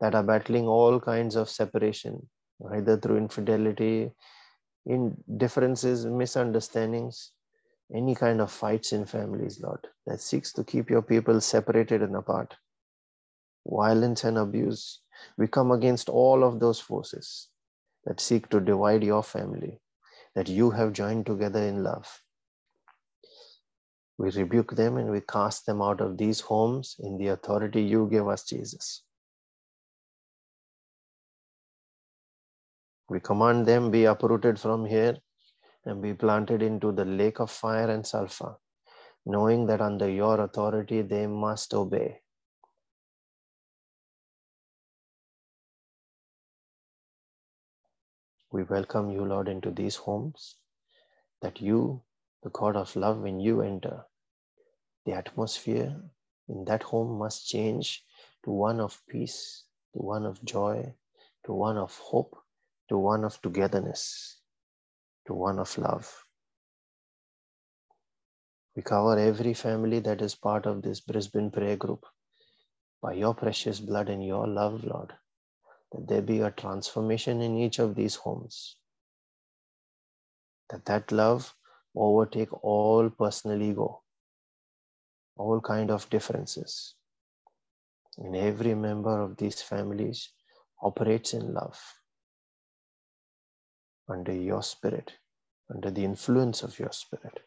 that 0.00 0.14
are 0.14 0.22
battling 0.22 0.66
all 0.68 1.00
kinds 1.00 1.34
of 1.34 1.48
separation, 1.48 2.28
either 2.74 2.98
through 2.98 3.16
infidelity, 3.16 4.10
in 4.84 5.16
differences, 5.38 6.04
misunderstandings, 6.04 7.32
any 7.94 8.14
kind 8.14 8.42
of 8.42 8.52
fights 8.52 8.92
in 8.92 9.06
families, 9.06 9.62
Lord, 9.62 9.86
that 10.06 10.20
seeks 10.20 10.52
to 10.52 10.62
keep 10.62 10.90
your 10.90 11.00
people 11.00 11.40
separated 11.40 12.02
and 12.02 12.16
apart. 12.16 12.54
Violence 13.66 14.24
and 14.24 14.36
abuse. 14.36 15.00
We 15.38 15.48
come 15.48 15.70
against 15.70 16.10
all 16.10 16.44
of 16.44 16.60
those 16.60 16.78
forces 16.78 17.48
that 18.04 18.20
seek 18.20 18.50
to 18.50 18.60
divide 18.60 19.02
your 19.02 19.22
family, 19.22 19.80
that 20.34 20.50
you 20.50 20.70
have 20.72 20.92
joined 20.92 21.24
together 21.24 21.62
in 21.62 21.82
love. 21.82 22.20
We 24.18 24.30
rebuke 24.30 24.76
them 24.76 24.96
and 24.96 25.10
we 25.10 25.20
cast 25.20 25.66
them 25.66 25.80
out 25.80 26.00
of 26.00 26.18
these 26.18 26.40
homes 26.40 26.96
in 26.98 27.18
the 27.18 27.28
authority 27.28 27.82
you 27.82 28.08
give 28.10 28.28
us, 28.28 28.44
Jesus. 28.44 29.04
We 33.08 33.20
command 33.20 33.66
them 33.66 33.90
be 33.90 34.06
uprooted 34.06 34.58
from 34.60 34.86
here 34.86 35.18
and 35.84 36.02
be 36.02 36.14
planted 36.14 36.62
into 36.62 36.92
the 36.92 37.04
lake 37.04 37.40
of 37.40 37.50
fire 37.50 37.90
and 37.90 38.06
sulfur, 38.06 38.56
knowing 39.24 39.66
that 39.66 39.80
under 39.80 40.10
your 40.10 40.40
authority 40.40 41.02
they 41.02 41.26
must 41.26 41.74
obey. 41.74 42.20
We 48.50 48.64
welcome 48.64 49.10
you, 49.10 49.24
Lord, 49.24 49.48
into 49.48 49.70
these 49.70 49.96
homes, 49.96 50.56
that 51.42 51.60
you, 51.60 52.02
the 52.42 52.50
God 52.50 52.76
of 52.76 52.94
love, 52.96 53.20
when 53.20 53.40
you 53.40 53.62
enter, 53.62 54.04
the 55.04 55.12
atmosphere 55.12 55.96
in 56.48 56.64
that 56.66 56.82
home 56.82 57.18
must 57.18 57.48
change 57.48 58.04
to 58.44 58.50
one 58.50 58.80
of 58.80 59.00
peace, 59.08 59.64
to 59.94 60.00
one 60.00 60.24
of 60.26 60.42
joy, 60.44 60.94
to 61.46 61.52
one 61.52 61.76
of 61.76 61.96
hope, 61.98 62.36
to 62.88 62.98
one 62.98 63.24
of 63.24 63.40
togetherness, 63.42 64.40
to 65.26 65.34
one 65.34 65.58
of 65.58 65.76
love. 65.78 66.24
We 68.76 68.82
cover 68.82 69.18
every 69.18 69.54
family 69.54 69.98
that 70.00 70.22
is 70.22 70.36
part 70.36 70.64
of 70.66 70.82
this 70.82 71.00
Brisbane 71.00 71.50
prayer 71.50 71.76
group 71.76 72.06
by 73.02 73.14
your 73.14 73.34
precious 73.34 73.80
blood 73.80 74.08
and 74.08 74.24
your 74.24 74.46
love, 74.46 74.84
Lord, 74.84 75.12
that 75.92 76.06
there 76.06 76.22
be 76.22 76.40
a 76.40 76.50
transformation 76.52 77.40
in 77.40 77.56
each 77.56 77.78
of 77.80 77.94
these 77.94 78.14
homes. 78.14 78.76
That 80.70 80.84
that 80.86 81.10
love 81.10 81.54
overtake 81.98 82.52
all 82.64 83.10
personal 83.10 83.60
ego, 83.60 84.02
all 85.36 85.60
kind 85.60 85.90
of 85.90 86.08
differences. 86.10 86.94
And 88.16 88.34
every 88.36 88.74
member 88.74 89.20
of 89.20 89.36
these 89.36 89.62
families 89.62 90.30
operates 90.82 91.34
in 91.34 91.54
love 91.54 91.78
under 94.08 94.32
your 94.32 94.62
spirit, 94.62 95.12
under 95.72 95.90
the 95.90 96.04
influence 96.04 96.62
of 96.62 96.78
your 96.78 96.92
spirit. 96.92 97.40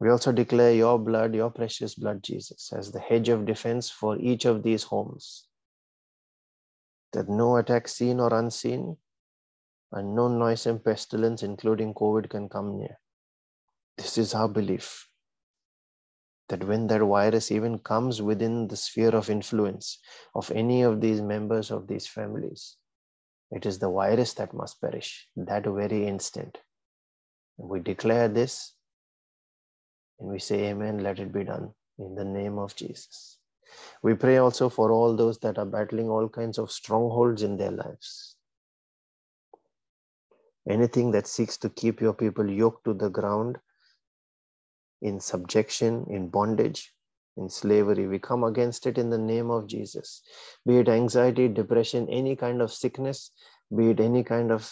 We 0.00 0.10
also 0.10 0.32
declare 0.32 0.72
your 0.72 0.98
blood, 0.98 1.34
your 1.34 1.50
precious 1.50 1.94
blood, 1.94 2.24
Jesus, 2.24 2.72
as 2.76 2.90
the 2.90 2.98
hedge 2.98 3.28
of 3.28 3.46
defense 3.46 3.88
for 3.88 4.18
each 4.18 4.46
of 4.46 4.64
these 4.64 4.82
homes. 4.82 5.46
That 7.12 7.28
no 7.28 7.56
attack, 7.56 7.86
seen 7.86 8.18
or 8.18 8.34
unseen, 8.34 8.96
and 9.92 10.14
no 10.14 10.28
noise 10.28 10.66
and 10.66 10.82
pestilence, 10.82 11.42
including 11.42 11.94
COVID, 11.94 12.30
can 12.30 12.48
come 12.48 12.78
near. 12.78 12.98
This 13.98 14.18
is 14.18 14.34
our 14.34 14.48
belief 14.48 15.08
that 16.48 16.64
when 16.64 16.86
that 16.88 17.00
virus 17.00 17.50
even 17.50 17.78
comes 17.78 18.20
within 18.20 18.68
the 18.68 18.76
sphere 18.76 19.14
of 19.14 19.30
influence 19.30 19.98
of 20.34 20.50
any 20.50 20.82
of 20.82 21.00
these 21.00 21.20
members 21.20 21.70
of 21.70 21.86
these 21.86 22.06
families, 22.06 22.76
It 23.52 23.66
is 23.66 23.78
the 23.78 23.90
virus 23.90 24.32
that 24.34 24.54
must 24.54 24.80
perish 24.80 25.28
that 25.36 25.64
very 25.64 26.06
instant. 26.06 26.58
We 27.58 27.80
declare 27.80 28.28
this 28.28 28.72
and 30.18 30.30
we 30.30 30.38
say, 30.38 30.70
Amen, 30.70 31.02
let 31.02 31.18
it 31.18 31.32
be 31.32 31.44
done 31.44 31.74
in 31.98 32.14
the 32.14 32.24
name 32.24 32.58
of 32.58 32.74
Jesus. 32.74 33.38
We 34.02 34.14
pray 34.14 34.38
also 34.38 34.70
for 34.70 34.90
all 34.90 35.14
those 35.14 35.38
that 35.40 35.58
are 35.58 35.66
battling 35.66 36.08
all 36.08 36.28
kinds 36.28 36.58
of 36.58 36.72
strongholds 36.72 37.42
in 37.42 37.58
their 37.58 37.70
lives. 37.70 38.31
Anything 40.68 41.10
that 41.12 41.26
seeks 41.26 41.56
to 41.58 41.68
keep 41.68 42.00
your 42.00 42.14
people 42.14 42.48
yoked 42.48 42.84
to 42.84 42.94
the 42.94 43.08
ground 43.08 43.58
in 45.00 45.18
subjection, 45.18 46.06
in 46.08 46.28
bondage, 46.28 46.92
in 47.36 47.48
slavery. 47.48 48.06
We 48.06 48.18
come 48.18 48.44
against 48.44 48.86
it 48.86 48.98
in 48.98 49.10
the 49.10 49.18
name 49.18 49.50
of 49.50 49.66
Jesus. 49.66 50.22
Be 50.66 50.78
it 50.78 50.88
anxiety, 50.88 51.48
depression, 51.48 52.08
any 52.08 52.36
kind 52.36 52.62
of 52.62 52.72
sickness, 52.72 53.32
be 53.74 53.90
it 53.90 54.00
any 54.00 54.22
kind 54.22 54.52
of 54.52 54.70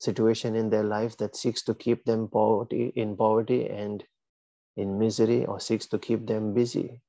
situation 0.00 0.56
in 0.56 0.70
their 0.70 0.82
life 0.82 1.16
that 1.18 1.36
seeks 1.36 1.62
to 1.62 1.74
keep 1.74 2.04
them 2.04 2.28
poverty 2.28 2.92
in 2.96 3.16
poverty 3.16 3.68
and 3.68 4.02
in 4.76 4.98
misery 4.98 5.44
or 5.44 5.60
seeks 5.60 5.86
to 5.86 5.98
keep 5.98 6.26
them 6.26 6.54
busy 6.54 7.00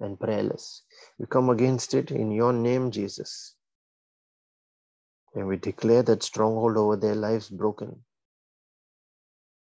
and 0.00 0.18
prayerless. 0.18 0.82
We 1.18 1.26
come 1.26 1.50
against 1.50 1.94
it 1.94 2.10
in 2.10 2.30
your 2.30 2.52
name, 2.52 2.90
Jesus. 2.90 3.54
And 5.34 5.46
we 5.46 5.56
declare 5.56 6.02
that 6.04 6.22
stronghold 6.22 6.76
over 6.76 6.96
their 6.96 7.14
lives 7.14 7.48
broken. 7.48 8.04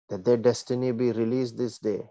That 0.10 0.26
their 0.26 0.38
destiny 0.38 0.92
be 0.92 1.12
released 1.12 1.58
this 1.58 1.80
day 1.80 2.04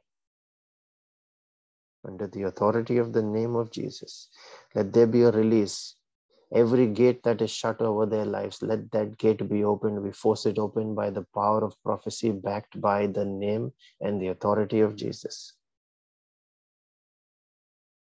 under 2.07 2.27
the 2.27 2.43
authority 2.43 2.99
of 2.99 3.13
the 3.13 3.23
name 3.23 3.57
of 3.57 3.71
Jesus. 3.71 4.29
Let 4.75 4.93
there 4.93 5.07
be 5.07 5.23
a 5.23 5.31
release. 5.31 5.97
Every 6.53 6.87
gate 6.87 7.23
that 7.25 7.43
is 7.43 7.51
shut 7.51 7.81
over 7.81 8.07
their 8.07 8.25
lives, 8.27 8.63
let 8.63 8.91
that 8.93 9.19
gate 9.19 9.49
be 9.49 9.65
opened. 9.65 10.03
We 10.03 10.13
force 10.13 10.47
it 10.47 10.59
open 10.59 10.95
by 10.95 11.11
the 11.11 11.27
power 11.35 11.65
of 11.65 11.83
prophecy, 11.83 12.31
backed 12.31 12.81
by 12.81 13.07
the 13.07 13.25
name 13.25 13.73
and 14.01 14.21
the 14.21 14.29
authority 14.29 14.81
of 14.81 14.95
Jesus. 14.95 15.55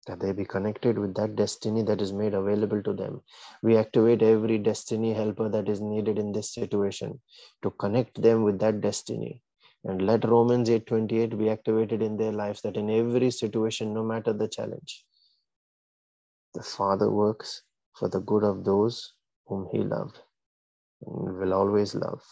That 0.09 0.19
they 0.19 0.31
be 0.31 0.43
connected 0.43 0.97
with 0.97 1.13
that 1.15 1.35
destiny 1.35 1.83
that 1.83 2.01
is 2.01 2.11
made 2.11 2.33
available 2.33 2.81
to 2.81 2.93
them. 2.93 3.21
We 3.61 3.77
activate 3.77 4.23
every 4.23 4.57
destiny 4.57 5.13
helper 5.13 5.49
that 5.49 5.69
is 5.69 5.81
needed 5.81 6.17
in 6.17 6.31
this 6.31 6.51
situation 6.51 7.21
to 7.61 7.69
connect 7.69 8.19
them 8.19 8.41
with 8.43 8.57
that 8.59 8.81
destiny 8.81 9.43
and 9.83 10.01
let 10.05 10.25
Romans 10.25 10.67
8:28 10.67 11.37
be 11.37 11.49
activated 11.49 12.01
in 12.01 12.17
their 12.17 12.31
lives 12.31 12.61
that 12.61 12.75
in 12.75 12.89
every 12.89 13.29
situation, 13.29 13.93
no 13.93 14.03
matter 14.03 14.33
the 14.33 14.47
challenge, 14.47 15.05
the 16.55 16.63
Father 16.63 17.11
works 17.11 17.61
for 17.93 18.09
the 18.09 18.19
good 18.19 18.43
of 18.43 18.63
those 18.63 19.13
whom 19.45 19.67
He 19.71 19.77
loved 19.77 20.19
and 21.05 21.37
will 21.37 21.53
always 21.53 21.93
love. 21.95 22.23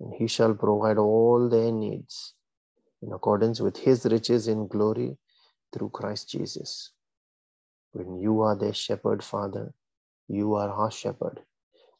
And 0.00 0.14
He 0.14 0.26
shall 0.26 0.54
provide 0.54 0.98
all 0.98 1.50
their 1.50 1.70
needs 1.70 2.34
in 3.02 3.12
accordance 3.12 3.60
with 3.60 3.76
His 3.76 4.06
riches 4.06 4.48
in 4.48 4.68
glory 4.68 5.18
through 5.72 5.90
Christ 5.90 6.28
Jesus. 6.30 6.92
When 7.92 8.18
you 8.18 8.42
are 8.42 8.56
their 8.56 8.74
shepherd, 8.74 9.24
Father, 9.24 9.72
you 10.28 10.54
are 10.54 10.70
our 10.70 10.90
shepherd. 10.90 11.40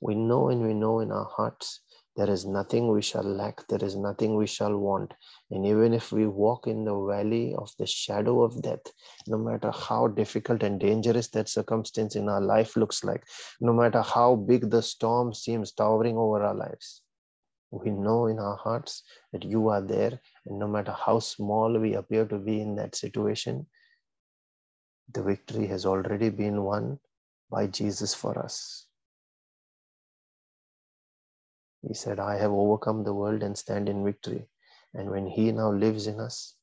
We 0.00 0.14
know 0.14 0.48
and 0.48 0.62
we 0.62 0.74
know 0.74 1.00
in 1.00 1.10
our 1.10 1.24
hearts 1.24 1.80
there 2.18 2.28
is 2.28 2.44
nothing 2.44 2.88
we 2.88 3.00
shall 3.00 3.22
lack, 3.22 3.66
there 3.68 3.82
is 3.82 3.94
nothing 3.94 4.34
we 4.34 4.46
shall 4.46 4.76
want. 4.76 5.14
And 5.50 5.64
even 5.64 5.94
if 5.94 6.10
we 6.10 6.26
walk 6.26 6.66
in 6.66 6.84
the 6.84 6.98
valley 6.98 7.54
of 7.56 7.72
the 7.78 7.86
shadow 7.86 8.42
of 8.42 8.60
death, 8.60 8.92
no 9.28 9.38
matter 9.38 9.70
how 9.70 10.08
difficult 10.08 10.62
and 10.64 10.80
dangerous 10.80 11.28
that 11.28 11.48
circumstance 11.48 12.16
in 12.16 12.28
our 12.28 12.40
life 12.40 12.76
looks 12.76 13.04
like, 13.04 13.24
no 13.60 13.72
matter 13.72 14.02
how 14.02 14.34
big 14.34 14.68
the 14.68 14.82
storm 14.82 15.32
seems 15.32 15.72
towering 15.72 16.16
over 16.16 16.42
our 16.42 16.54
lives, 16.56 17.02
we 17.70 17.90
know 17.90 18.26
in 18.26 18.38
our 18.38 18.56
hearts 18.56 19.02
that 19.32 19.44
you 19.44 19.68
are 19.68 19.82
there. 19.82 20.20
And 20.46 20.58
no 20.58 20.66
matter 20.66 20.92
how 20.92 21.18
small 21.18 21.78
we 21.78 21.94
appear 21.94 22.24
to 22.26 22.38
be 22.38 22.60
in 22.60 22.76
that 22.76 22.94
situation, 22.94 23.66
the 25.12 25.22
victory 25.22 25.66
has 25.66 25.86
already 25.86 26.30
been 26.30 26.62
won 26.62 26.98
by 27.50 27.66
Jesus 27.66 28.14
for 28.14 28.38
us. 28.38 28.86
He 31.86 31.94
said, 31.94 32.18
I 32.18 32.36
have 32.38 32.50
overcome 32.50 33.04
the 33.04 33.14
world 33.14 33.42
and 33.42 33.56
stand 33.56 33.88
in 33.88 34.04
victory. 34.04 34.48
And 34.94 35.10
when 35.10 35.26
He 35.26 35.52
now 35.52 35.72
lives 35.72 36.06
in 36.06 36.20
us, 36.20 36.54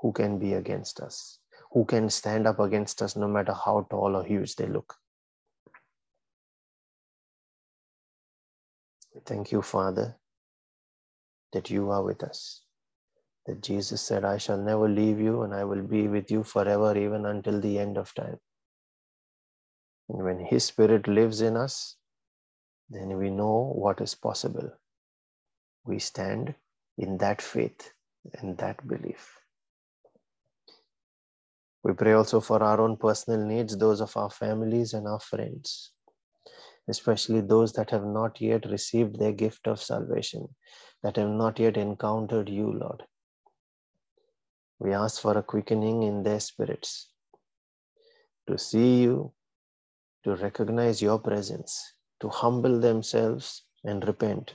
who 0.00 0.12
can 0.12 0.38
be 0.38 0.52
against 0.54 1.00
us? 1.00 1.38
Who 1.72 1.84
can 1.84 2.10
stand 2.10 2.46
up 2.46 2.60
against 2.60 3.02
us 3.02 3.16
no 3.16 3.26
matter 3.26 3.52
how 3.52 3.86
tall 3.90 4.16
or 4.16 4.24
huge 4.24 4.56
they 4.56 4.66
look? 4.66 4.94
Thank 9.24 9.52
you, 9.52 9.62
Father, 9.62 10.16
that 11.52 11.70
you 11.70 11.90
are 11.90 12.02
with 12.02 12.22
us. 12.22 12.62
That 13.46 13.62
Jesus 13.62 14.02
said, 14.02 14.24
I 14.24 14.38
shall 14.38 14.58
never 14.58 14.88
leave 14.88 15.20
you 15.20 15.42
and 15.42 15.54
I 15.54 15.64
will 15.64 15.82
be 15.82 16.08
with 16.08 16.30
you 16.30 16.42
forever, 16.42 16.96
even 16.96 17.26
until 17.26 17.60
the 17.60 17.78
end 17.78 17.96
of 17.96 18.14
time. 18.14 18.38
And 20.08 20.22
when 20.22 20.40
His 20.40 20.64
Spirit 20.64 21.08
lives 21.08 21.40
in 21.40 21.56
us, 21.56 21.96
then 22.90 23.16
we 23.16 23.30
know 23.30 23.72
what 23.74 24.00
is 24.00 24.14
possible. 24.14 24.70
We 25.84 25.98
stand 25.98 26.54
in 26.98 27.18
that 27.18 27.40
faith 27.40 27.92
and 28.38 28.58
that 28.58 28.86
belief. 28.86 29.40
We 31.82 31.92
pray 31.92 32.12
also 32.12 32.40
for 32.40 32.62
our 32.62 32.80
own 32.80 32.96
personal 32.96 33.46
needs, 33.46 33.76
those 33.76 34.00
of 34.00 34.16
our 34.16 34.30
families 34.30 34.92
and 34.92 35.06
our 35.06 35.20
friends, 35.20 35.92
especially 36.88 37.40
those 37.40 37.72
that 37.72 37.90
have 37.90 38.04
not 38.04 38.40
yet 38.40 38.66
received 38.66 39.18
their 39.18 39.32
gift 39.32 39.66
of 39.66 39.82
salvation, 39.82 40.48
that 41.02 41.16
have 41.16 41.30
not 41.30 41.58
yet 41.58 41.76
encountered 41.76 42.48
you, 42.48 42.72
Lord. 42.72 43.02
We 44.78 44.92
ask 44.92 45.20
for 45.20 45.36
a 45.36 45.42
quickening 45.42 46.02
in 46.02 46.22
their 46.22 46.40
spirits 46.40 47.10
to 48.46 48.58
see 48.58 49.02
you, 49.02 49.32
to 50.24 50.36
recognize 50.36 51.02
your 51.02 51.18
presence, 51.18 51.94
to 52.20 52.28
humble 52.28 52.78
themselves 52.80 53.64
and 53.84 54.06
repent, 54.06 54.54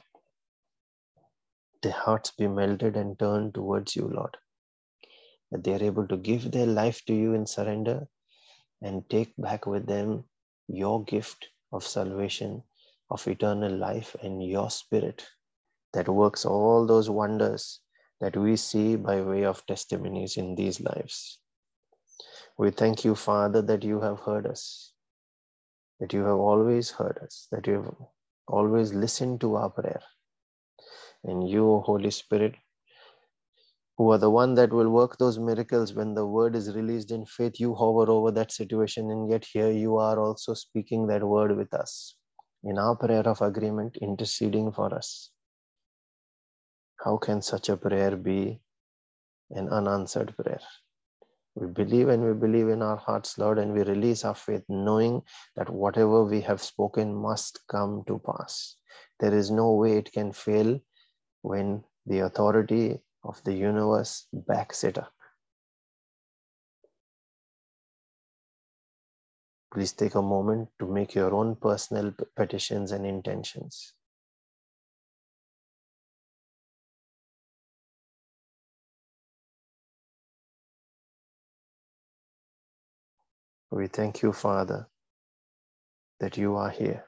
their 1.82 1.92
hearts 1.92 2.32
be 2.32 2.48
melted 2.48 2.96
and 2.96 3.18
turned 3.18 3.54
towards 3.54 3.96
you, 3.96 4.08
Lord. 4.08 4.38
That 5.52 5.64
they 5.64 5.74
are 5.74 5.84
able 5.84 6.08
to 6.08 6.18
give 6.18 6.52
their 6.52 6.68
life 6.68 7.04
to 7.06 7.14
you 7.14 7.34
in 7.34 7.46
surrender 7.46 8.08
and 8.82 9.10
take 9.10 9.34
back 9.38 9.66
with 9.66 9.86
them 9.86 10.24
your 10.68 11.04
gift 11.04 11.48
of 11.72 11.86
salvation, 11.86 12.64
of 13.10 13.28
eternal 13.28 13.72
life, 13.72 14.16
and 14.22 14.46
your 14.46 14.70
spirit 14.70 15.26
that 15.94 16.08
works 16.08 16.46
all 16.46 16.86
those 16.86 17.10
wonders 17.10 17.80
that 18.20 18.38
we 18.38 18.56
see 18.56 18.96
by 18.96 19.22
way 19.22 19.44
of 19.44 19.66
testimonies 19.66 20.38
in 20.38 20.56
these 20.56 20.80
lives. 20.80 21.40
We 22.58 22.72
thank 22.72 23.04
you, 23.04 23.16
Father, 23.16 23.62
that 23.64 23.84
you 23.84 24.02
have 24.02 24.20
heard 24.20 24.46
us 24.46 24.92
that 26.02 26.14
you 26.14 26.24
have 26.24 26.40
always 26.40 26.90
heard 26.90 27.20
us, 27.24 27.48
that 27.52 27.68
you 27.68 27.74
have 27.74 27.96
always 28.48 28.92
listened 28.92 29.40
to 29.40 29.56
our 29.56 29.70
prayer. 29.70 30.02
And 31.24 31.48
you, 31.48 31.80
Holy 31.86 32.10
Spirit, 32.10 32.56
who 34.02 34.10
are 34.10 34.18
the 34.18 34.32
one 34.32 34.56
that 34.56 34.74
will 34.74 34.90
work 34.90 35.16
those 35.20 35.38
miracles 35.38 35.94
when 35.94 36.16
the 36.16 36.26
word 36.26 36.56
is 36.56 36.76
released 36.76 37.12
in 37.12 37.24
faith, 37.24 37.60
you 37.60 37.76
hover 37.76 38.10
over 38.10 38.32
that 38.32 38.52
situation, 38.52 39.12
and 39.12 39.30
yet 39.30 39.46
here 39.46 39.70
you 39.70 39.98
are 39.98 40.20
also 40.20 40.56
speaking 40.56 41.06
that 41.06 41.24
word 41.24 41.56
with 41.56 41.72
us 41.72 42.16
in 42.64 42.80
our 42.80 42.96
prayer 42.96 43.28
of 43.28 43.44
agreement, 43.44 43.98
interceding 44.02 44.72
for 44.72 44.92
us. 44.92 45.30
How 47.06 47.18
can 47.18 47.44
such 47.44 47.70
a 47.70 47.78
prayer 47.78 48.16
be 48.16 48.60
an 49.52 49.70
unanswered 49.70 50.36
prayer? 50.36 50.62
We 51.54 51.68
believe 51.68 52.10
and 52.10 52.26
we 52.26 52.34
believe 52.34 52.70
in 52.70 52.82
our 52.82 52.98
hearts, 52.98 53.38
Lord, 53.38 53.60
and 53.60 53.72
we 53.72 53.84
release 53.84 54.26
our 54.26 54.34
faith, 54.34 54.64
knowing 54.68 55.22
that 55.56 55.70
whatever 55.70 56.24
we 56.24 56.42
have 56.42 56.64
spoken 56.64 57.14
must 57.14 57.60
come 57.68 58.04
to 58.08 58.20
pass. 58.26 58.78
There 59.20 59.36
is 59.36 59.52
no 59.52 59.76
way 59.76 59.98
it 60.00 60.12
can 60.12 60.32
fail 60.32 60.80
when 61.44 61.84
the 62.08 62.22
authority 62.22 63.04
of 63.24 63.44
the 63.44 63.54
universe 63.54 64.28
back 64.34 64.74
up. 64.98 65.14
Please 69.74 69.94
take 69.94 70.16
a 70.16 70.22
moment 70.22 70.70
to 70.80 70.86
make 70.86 71.16
your 71.16 71.34
own 71.34 71.56
personal 71.56 72.14
petitions 72.36 72.92
and 72.92 73.06
intentions. 73.06 73.94
We 83.70 83.88
thank 83.88 84.22
you, 84.22 84.34
Father, 84.34 84.90
that 86.20 86.36
you 86.36 86.58
are 86.58 86.70
here. 86.70 87.06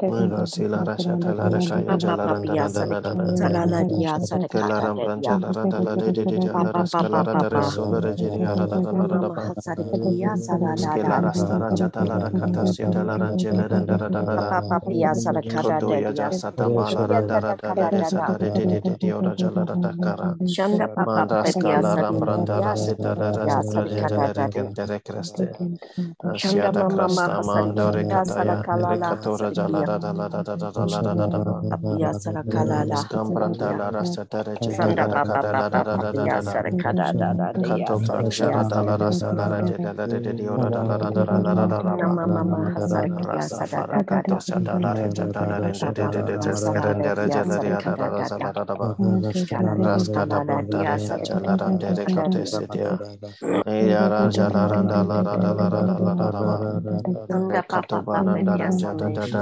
Sarakada. 0.00 0.30
Rasila 0.30 0.84
rashata 0.84 1.34
la 1.36 1.48
rakaya 1.50 1.96
Papa 2.06 2.36
jalaranda 2.36 2.56
Pia 2.56 2.64
randa 2.64 2.86
rada. 2.86 3.16
Sariki 3.18 3.22
Salala 3.34 3.84
dia 3.88 4.18
Sarakada 4.20 4.90
Kelaram 4.90 4.96
da 4.96 5.08
dia. 5.18 5.36
Branjala 5.36 5.52
Radala 5.52 5.96
de 5.98 6.12
de 6.12 6.26
la 6.62 6.72
Papa 6.72 6.84
Papa 6.92 7.24
Rascalara 7.24 7.36
de 7.38 7.48
Papa. 7.50 7.50
Resola 7.50 8.00
Reginia 8.00 8.54
Mama 8.54 8.92
Radada 8.94 9.06
Mama 9.06 9.40
Hasarikia 9.46 10.36
Salala 10.38 10.98
da 11.00 11.08
Skelara 11.08 11.32
dia. 11.32 11.34
Stara 11.34 11.72
Jatala 11.72 12.20
Rakata 12.20 12.66
Siatala 12.66 13.18
Rangela 13.18 13.68
Randa 13.70 13.98
Radada 13.98 14.38
Papa 14.48 14.80
Pia 14.88 15.12
Sarakada 15.14 15.82
da 15.84 16.00
Kotoya 16.00 16.12
dia. 16.12 16.14
Jasata 16.14 16.70
Mala 16.72 17.06
Sarakada 17.08 17.08
Randa 17.08 17.40
Radala 17.40 17.90
da 17.90 17.90
da. 17.90 17.90
Resala 17.90 18.38
de 18.38 18.50
de 18.50 18.66
de 18.66 18.80
de 18.82 18.96
Jala 19.36 19.64
Radakara 19.66 20.36
Shanda 20.46 20.88
Papa 20.94 21.28
Mandras 21.28 21.56
Pia 21.56 21.82
Kala 21.82 21.96
Rambranda 21.96 22.60
Sarikia 22.60 22.62
Rasita 22.62 23.14
Sarakada 23.14 23.62
Rasprajala 23.64 23.64
Sarikada 23.64 24.32
da 24.34 24.48
dia. 24.48 24.72
Recante 24.72 24.86
Recreste 24.86 25.56
Shanda 26.36 26.72
Asiada 26.72 26.74
Mama 26.74 27.08
Mama 27.08 27.38
Crasta 27.38 27.42
Mandore 27.42 28.06
Hasarikia 28.06 28.06
Kataya 28.06 28.64
Sarakala 28.66 28.96
la 28.98 29.14
Recatora 29.14 29.52
Jala 29.52 29.58
Hasarikia. 29.58 29.58
Radala 29.58 29.58
Radada 29.58 29.58
Pia 29.58 29.58
Sarakala 29.58 29.58
la 29.58 29.58
Scambranta 29.58 29.58
Hasarikia. 29.58 29.68
la 29.68 29.68
La 29.68 29.82
de 29.82 29.82
da 29.82 29.84
Jala 29.84 29.89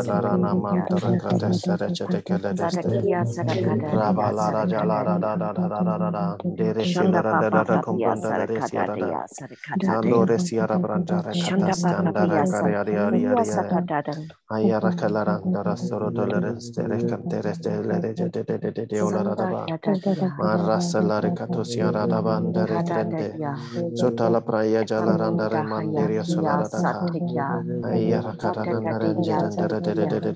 Randa 0.08 0.37
Lara 0.38 0.54
dia 0.68 0.86
Mantara 0.88 1.12
Krate 1.14 1.52
Sarakada. 1.52 1.54
Serechete 1.54 2.22
Keledeste 2.24 3.04
Sarakia 3.08 3.24
Sarakada 3.26 3.98
dia 4.04 4.32
Rabala 4.32 4.50
Raja 4.52 4.84
La 4.84 5.02
Sarakada 5.02 5.04
Rada 5.04 5.36
dia. 5.36 5.38
Da 5.38 5.52
Da 5.52 5.68
Da 5.68 5.82
Da 5.84 5.98
Da 5.98 6.10
Da 6.10 6.38
Dere 6.44 6.84
Papa 7.30 7.50
Dada 7.50 7.78
Papa 7.78 7.80
Compranda 7.80 8.32
La 8.34 8.46
Sarakada 8.46 8.46
Resia 8.46 8.88
dia 8.92 9.20
Sarakada 9.26 9.96
dia. 10.00 10.26
Allora 10.26 10.38
siara 10.38 10.78
brangiare 10.78 11.34
Shanda 11.34 11.76
Papa 11.76 12.14
catastandara 12.16 12.16
Pia 12.18 12.46
Sarakia 12.46 13.06
cariariariaria 13.06 13.44
Sakada. 13.44 14.14
ayara 14.48 14.92
calarandara 14.94 15.76
soro 15.76 16.10
dolores 16.12 16.70
tere 16.72 17.02
cantere 17.04 17.54
stelle 17.54 18.00
de 18.00 18.14
de 18.14 18.30
de 18.30 18.44
de 18.44 18.72
de 18.72 18.86
de 18.86 19.00
ola 19.02 19.22
Sanda 19.22 19.24
radaba 19.24 19.64
da 19.64 19.78
da 19.78 19.96
dia. 20.14 20.30
marrasa 20.38 21.02
la 21.02 21.20
recato 21.20 21.64
siara 21.64 22.06
da 22.06 22.22
bandare 22.22 22.82
Kada 22.84 23.04
da 23.04 23.22
crente 23.22 23.30
dia. 23.32 23.54
sota 23.92 24.28
la 24.30 24.40
praia 24.42 24.84
jalarandare 24.84 25.62
Sanda 25.62 25.64
haya 25.76 26.08
mandiria 26.08 26.24
dia 26.26 26.62
solara 26.62 26.68
da 26.70 26.84
ca 26.84 27.10
Satikya. 27.10 27.64
ayara 27.82 28.34
Sanda 28.42 28.76
da 28.76 28.94
caranandare 28.94 29.14
dia 29.16 29.38
angerandere 29.50 30.06
de 30.08 30.17
de 30.20 30.32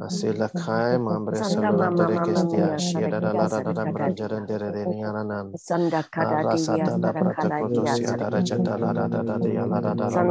Asila 0.00 0.48
kai 0.54 0.98
mambre 0.98 1.42
salurandere 1.42 2.20
Mama 2.20 2.26
kestia 2.26 2.76
Mia 2.76 2.78
shiada 2.78 3.20
da 3.20 3.32
Sarakia 3.32 3.34
la 3.34 3.48
da 3.48 3.60
da 3.60 3.72
Sarakada 3.72 3.92
dia. 3.92 3.92
brangerandere 3.92 4.72
de 4.72 4.86
niaranan 4.86 5.56
Sanda 5.56 6.02
kada 6.10 6.44
arrasata 6.44 6.98
la 7.00 7.12
Sarakala 7.12 7.62
dia 7.68 7.98
protocotosia 7.98 8.16
da 8.16 8.28
rajata 8.30 8.78
la 8.80 8.92
da 8.92 9.08
da 9.08 9.22
da 9.22 9.38
da 9.38 9.48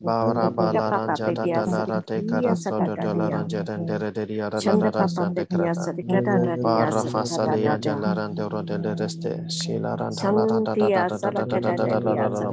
Baura 0.01 0.51
ba 0.51 0.73
la 0.73 0.91
ranja 0.91 1.33
da 1.33 1.47
da 1.47 1.65
la 1.67 1.85
ra 1.85 2.03
te 2.03 2.23
caraso 2.25 2.81
de 2.81 2.97
de 2.97 3.15
la 3.15 3.29
ranja 3.31 3.63
de 3.65 3.79
de 3.79 4.13
de 4.13 4.27
dia 4.27 4.51
da 4.51 4.61
da 4.61 4.77
da 4.77 4.91
da 4.91 5.07
sa 5.09 5.31
de 5.31 5.47
crata. 5.47 5.91
Barra 6.63 7.05
fasalia 7.05 7.79
jala 7.81 8.15
rande 8.15 8.49
ro 8.49 8.63
de 8.63 8.79
le 8.79 8.95
reste. 8.95 9.45
Sila 9.51 9.97
ranta 9.97 10.31
la 10.33 10.47
da 10.47 10.61
da 10.61 10.77
da 10.77 11.19
da 11.19 11.19
da 11.31 11.45
da 11.47 11.59
da 11.73 11.73
da 11.89 12.01
da 12.01 12.17
da 12.17 12.29
da 12.29 12.53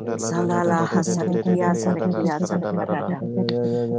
Salala 0.05 0.85
Hasakia 0.87 1.73
Sarakia 1.75 2.39
Sakarada. 2.41 3.19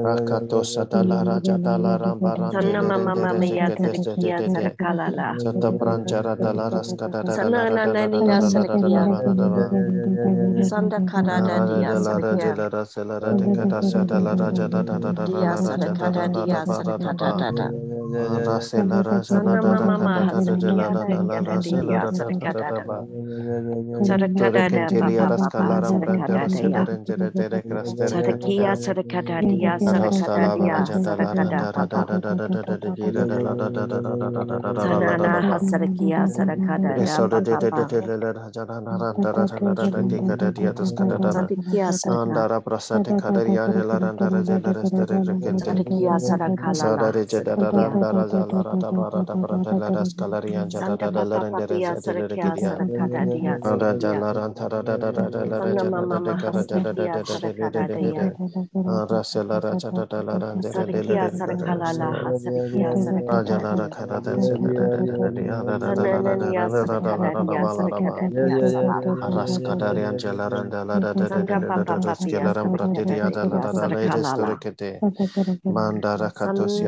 Rakato 0.04 0.62
Satala 0.64 1.24
Rajatala 1.24 1.98
Rambara. 2.00 2.52
Sanama 2.52 2.98
Mama 3.02 3.34
Maya 3.34 3.70
Sarakia 3.76 4.38
Sarakalala. 4.42 5.36
Sata 5.38 5.70
Branjara 5.72 6.36
Dalaras 6.38 6.94
Kadada. 6.96 7.32
Sanana 7.32 7.76
Nania 7.78 8.40
Sarakia. 8.42 9.06
Sanda 10.62 11.00
Kadada 11.06 11.60
Dia 11.66 11.96
Sarakia. 11.96 12.56
Salara 12.86 13.34
Dekada 13.36 13.82
Sadala 13.82 14.36
Rajatata. 14.36 15.00
Dia 15.26 15.56
Sarakada 15.56 16.28
Dia 16.32 16.64
Sarakada. 16.66 17.72
Saudara 46.82 47.12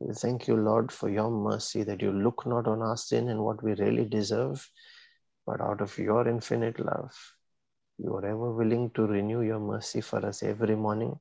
We 0.00 0.14
thank 0.14 0.46
you, 0.46 0.56
Lord, 0.56 0.92
for 0.92 1.08
your 1.08 1.30
mercy 1.30 1.82
that 1.82 2.00
you 2.00 2.12
look 2.12 2.46
not 2.46 2.68
on 2.68 2.82
our 2.82 2.96
sin 2.96 3.28
and 3.28 3.42
what 3.42 3.62
we 3.62 3.74
really 3.74 4.04
deserve, 4.04 4.70
but 5.44 5.60
out 5.60 5.80
of 5.80 5.98
your 5.98 6.28
infinite 6.28 6.78
love, 6.78 7.16
you 7.98 8.14
are 8.14 8.24
ever 8.24 8.52
willing 8.52 8.90
to 8.90 9.06
renew 9.06 9.42
your 9.42 9.58
mercy 9.58 10.00
for 10.00 10.24
us 10.24 10.42
every 10.44 10.76
morning. 10.76 11.18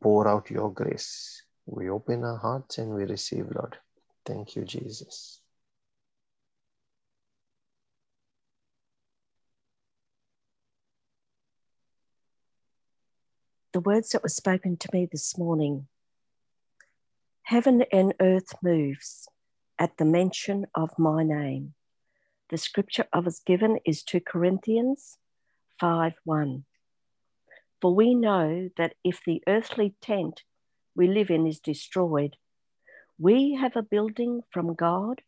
Pour 0.00 0.26
out 0.26 0.50
your 0.50 0.72
grace. 0.72 1.44
We 1.66 1.90
open 1.90 2.24
our 2.24 2.38
hearts 2.38 2.78
and 2.78 2.90
we 2.90 3.04
receive, 3.04 3.46
Lord. 3.54 3.76
Thank 4.26 4.56
you, 4.56 4.64
Jesus. 4.64 5.40
The 13.72 13.80
words 13.80 14.10
that 14.10 14.22
were 14.22 14.28
spoken 14.28 14.76
to 14.76 14.88
me 14.92 15.08
this 15.10 15.38
morning 15.38 15.86
Heaven 17.44 17.84
and 17.92 18.14
earth 18.20 18.54
moves 18.62 19.28
at 19.78 19.96
the 19.96 20.04
mention 20.04 20.66
of 20.74 20.98
my 20.98 21.22
name. 21.22 21.74
The 22.50 22.58
scripture 22.58 23.06
I 23.12 23.18
was 23.18 23.40
given 23.40 23.78
is 23.84 24.02
2 24.02 24.20
Corinthians 24.20 25.18
5 25.80 26.14
1. 26.24 26.64
For 27.80 27.94
we 27.94 28.14
know 28.14 28.70
that 28.76 28.94
if 29.02 29.20
the 29.26 29.42
earthly 29.48 29.94
tent 30.00 30.42
we 30.94 31.08
live 31.08 31.30
in 31.30 31.46
is 31.46 31.58
destroyed, 31.58 32.36
we 33.18 33.58
have 33.60 33.76
a 33.76 33.82
building 33.82 34.42
from 34.50 34.74
God, 34.74 35.22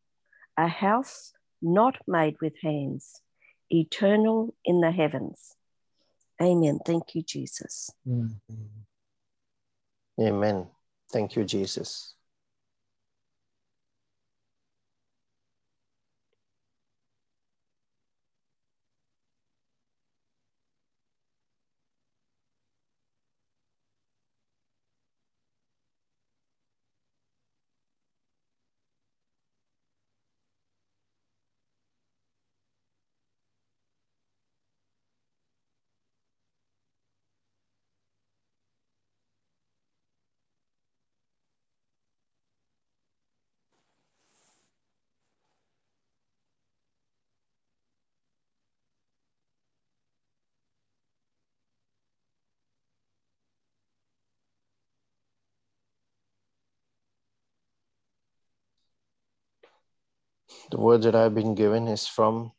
a 0.56 0.68
house 0.68 1.32
not 1.60 1.96
made 2.06 2.36
with 2.40 2.54
hands, 2.62 3.22
eternal 3.70 4.54
in 4.64 4.80
the 4.80 4.92
heavens. 4.92 5.56
Amen. 6.40 6.78
Thank 6.84 7.14
you, 7.14 7.22
Jesus. 7.22 7.90
Amen. 10.20 10.68
Thank 11.14 11.36
you, 11.36 11.44
Jesus. 11.46 12.16
The 60.70 60.78
words 60.80 61.04
that 61.04 61.14
I've 61.14 61.34
been 61.34 61.54
given 61.54 61.88
is 61.88 62.06
from 62.06 62.52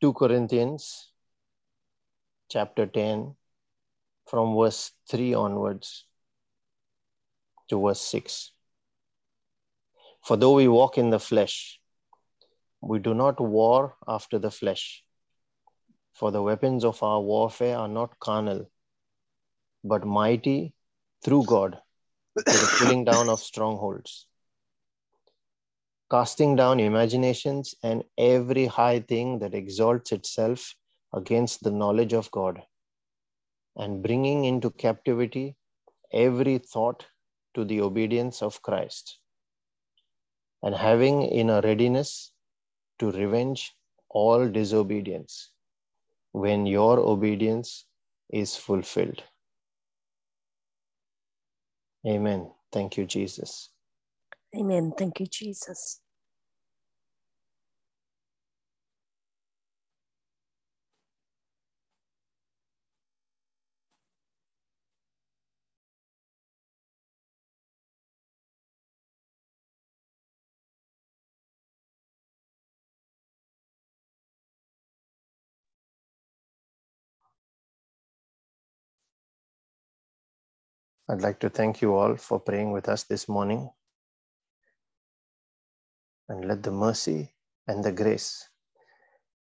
2 0.00 0.14
Corinthians 0.14 1.12
chapter 2.50 2.86
10, 2.86 3.36
from 4.26 4.56
verse 4.56 4.90
3 5.08 5.32
onwards 5.34 6.06
to 7.68 7.80
verse 7.80 8.00
6. 8.00 8.50
For 10.24 10.36
though 10.36 10.54
we 10.54 10.66
walk 10.66 10.98
in 10.98 11.10
the 11.10 11.20
flesh, 11.20 11.80
we 12.80 12.98
do 12.98 13.14
not 13.14 13.40
war 13.40 13.96
after 14.08 14.38
the 14.40 14.50
flesh. 14.50 15.04
For 16.14 16.32
the 16.32 16.42
weapons 16.42 16.84
of 16.84 17.02
our 17.02 17.20
warfare 17.20 17.78
are 17.78 17.88
not 17.88 18.18
carnal, 18.18 18.70
but 19.84 20.04
mighty 20.04 20.74
through 21.22 21.44
God 21.46 21.78
to 22.36 22.44
the 22.44 22.76
pulling 22.78 23.04
down 23.04 23.28
of 23.28 23.40
strongholds, 23.40 24.26
casting 26.14 26.54
down 26.54 26.78
imaginations 26.78 27.74
and 27.82 28.04
every 28.16 28.66
high 28.66 29.00
thing 29.00 29.40
that 29.40 29.52
exalts 29.52 30.12
itself 30.12 30.76
against 31.12 31.64
the 31.64 31.72
knowledge 31.72 32.12
of 32.12 32.30
God, 32.30 32.62
and 33.76 34.00
bringing 34.00 34.44
into 34.44 34.70
captivity 34.70 35.56
every 36.12 36.58
thought 36.58 37.04
to 37.54 37.64
the 37.64 37.80
obedience 37.80 38.42
of 38.42 38.62
Christ, 38.62 39.18
and 40.62 40.72
having 40.72 41.22
in 41.22 41.50
a 41.50 41.60
readiness 41.62 42.32
to 43.00 43.10
revenge 43.10 43.74
all 44.08 44.48
disobedience 44.48 45.50
when 46.30 46.64
your 46.64 47.00
obedience 47.00 47.86
is 48.30 48.54
fulfilled. 48.54 49.24
Amen. 52.06 52.52
Thank 52.70 52.98
you, 52.98 53.04
Jesus. 53.04 53.70
Amen. 54.56 54.92
Thank 54.96 55.18
you, 55.18 55.26
Jesus. 55.26 56.00
I'd 81.06 81.20
like 81.20 81.38
to 81.40 81.50
thank 81.50 81.82
you 81.82 81.94
all 81.94 82.16
for 82.16 82.40
praying 82.40 82.72
with 82.72 82.88
us 82.88 83.02
this 83.04 83.28
morning. 83.28 83.68
And 86.30 86.46
let 86.46 86.62
the 86.62 86.70
mercy 86.70 87.34
and 87.68 87.84
the 87.84 87.92
grace 87.92 88.48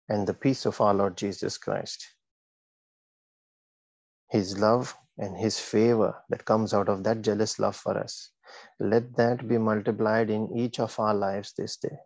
and 0.09 0.25
the 0.27 0.35
peace 0.35 0.67
of 0.67 0.81
our 0.81 0.95
Lord 0.95 1.17
Jesus 1.17 1.59
Christ, 1.59 2.07
His 4.31 4.57
love 4.57 4.97
and 5.19 5.37
His 5.37 5.59
favor 5.59 6.15
that 6.29 6.45
comes 6.45 6.73
out 6.73 6.89
of 6.89 7.03
that 7.03 7.23
jealous 7.23 7.59
love 7.59 7.75
for 7.75 7.99
us, 7.99 8.31
let 8.79 9.17
that 9.17 9.49
be 9.49 9.59
multiplied 9.59 10.31
in 10.31 10.57
each 10.57 10.79
of 10.79 10.99
our 11.01 11.15
lives 11.15 11.55
this 11.59 11.77
day. 11.77 11.99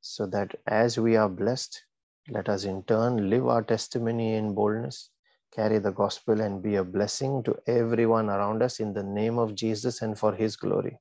So 0.00 0.26
that 0.28 0.54
as 0.66 0.98
we 0.98 1.16
are 1.16 1.28
blessed, 1.28 1.82
let 2.30 2.48
us 2.48 2.64
in 2.64 2.82
turn 2.84 3.28
live 3.28 3.46
our 3.46 3.62
testimony 3.62 4.34
in 4.34 4.54
boldness 4.54 5.10
carry 5.54 5.78
the 5.78 5.92
gospel 5.92 6.40
and 6.40 6.62
be 6.62 6.76
a 6.76 6.84
blessing 6.84 7.42
to 7.44 7.56
everyone 7.66 8.28
around 8.30 8.62
us 8.62 8.80
in 8.80 8.92
the 8.92 9.02
name 9.02 9.38
of 9.38 9.54
Jesus 9.54 10.02
and 10.02 10.18
for 10.18 10.34
his 10.34 10.56
glory. 10.56 10.98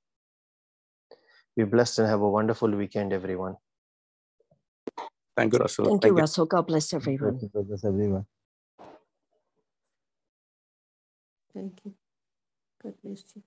Be 1.56 1.64
blessed 1.64 2.00
and 2.00 2.08
have 2.08 2.22
a 2.22 2.30
wonderful 2.30 2.70
weekend, 2.72 3.14
everyone. 3.14 3.56
Thank 5.38 5.54
you, 5.54 5.60
Russell. 5.60 5.86
Thank, 5.86 6.06
you, 6.06 6.14
Russell. 6.14 6.46
God 6.46 6.68
bless 6.68 6.94
everyone. 6.94 7.40
God 7.54 7.68
bless 7.68 7.84
everyone. 7.86 8.26
Thank 11.54 11.80
you. 11.86 11.94
God 12.84 12.94
bless 13.04 13.24
you. 13.36 13.44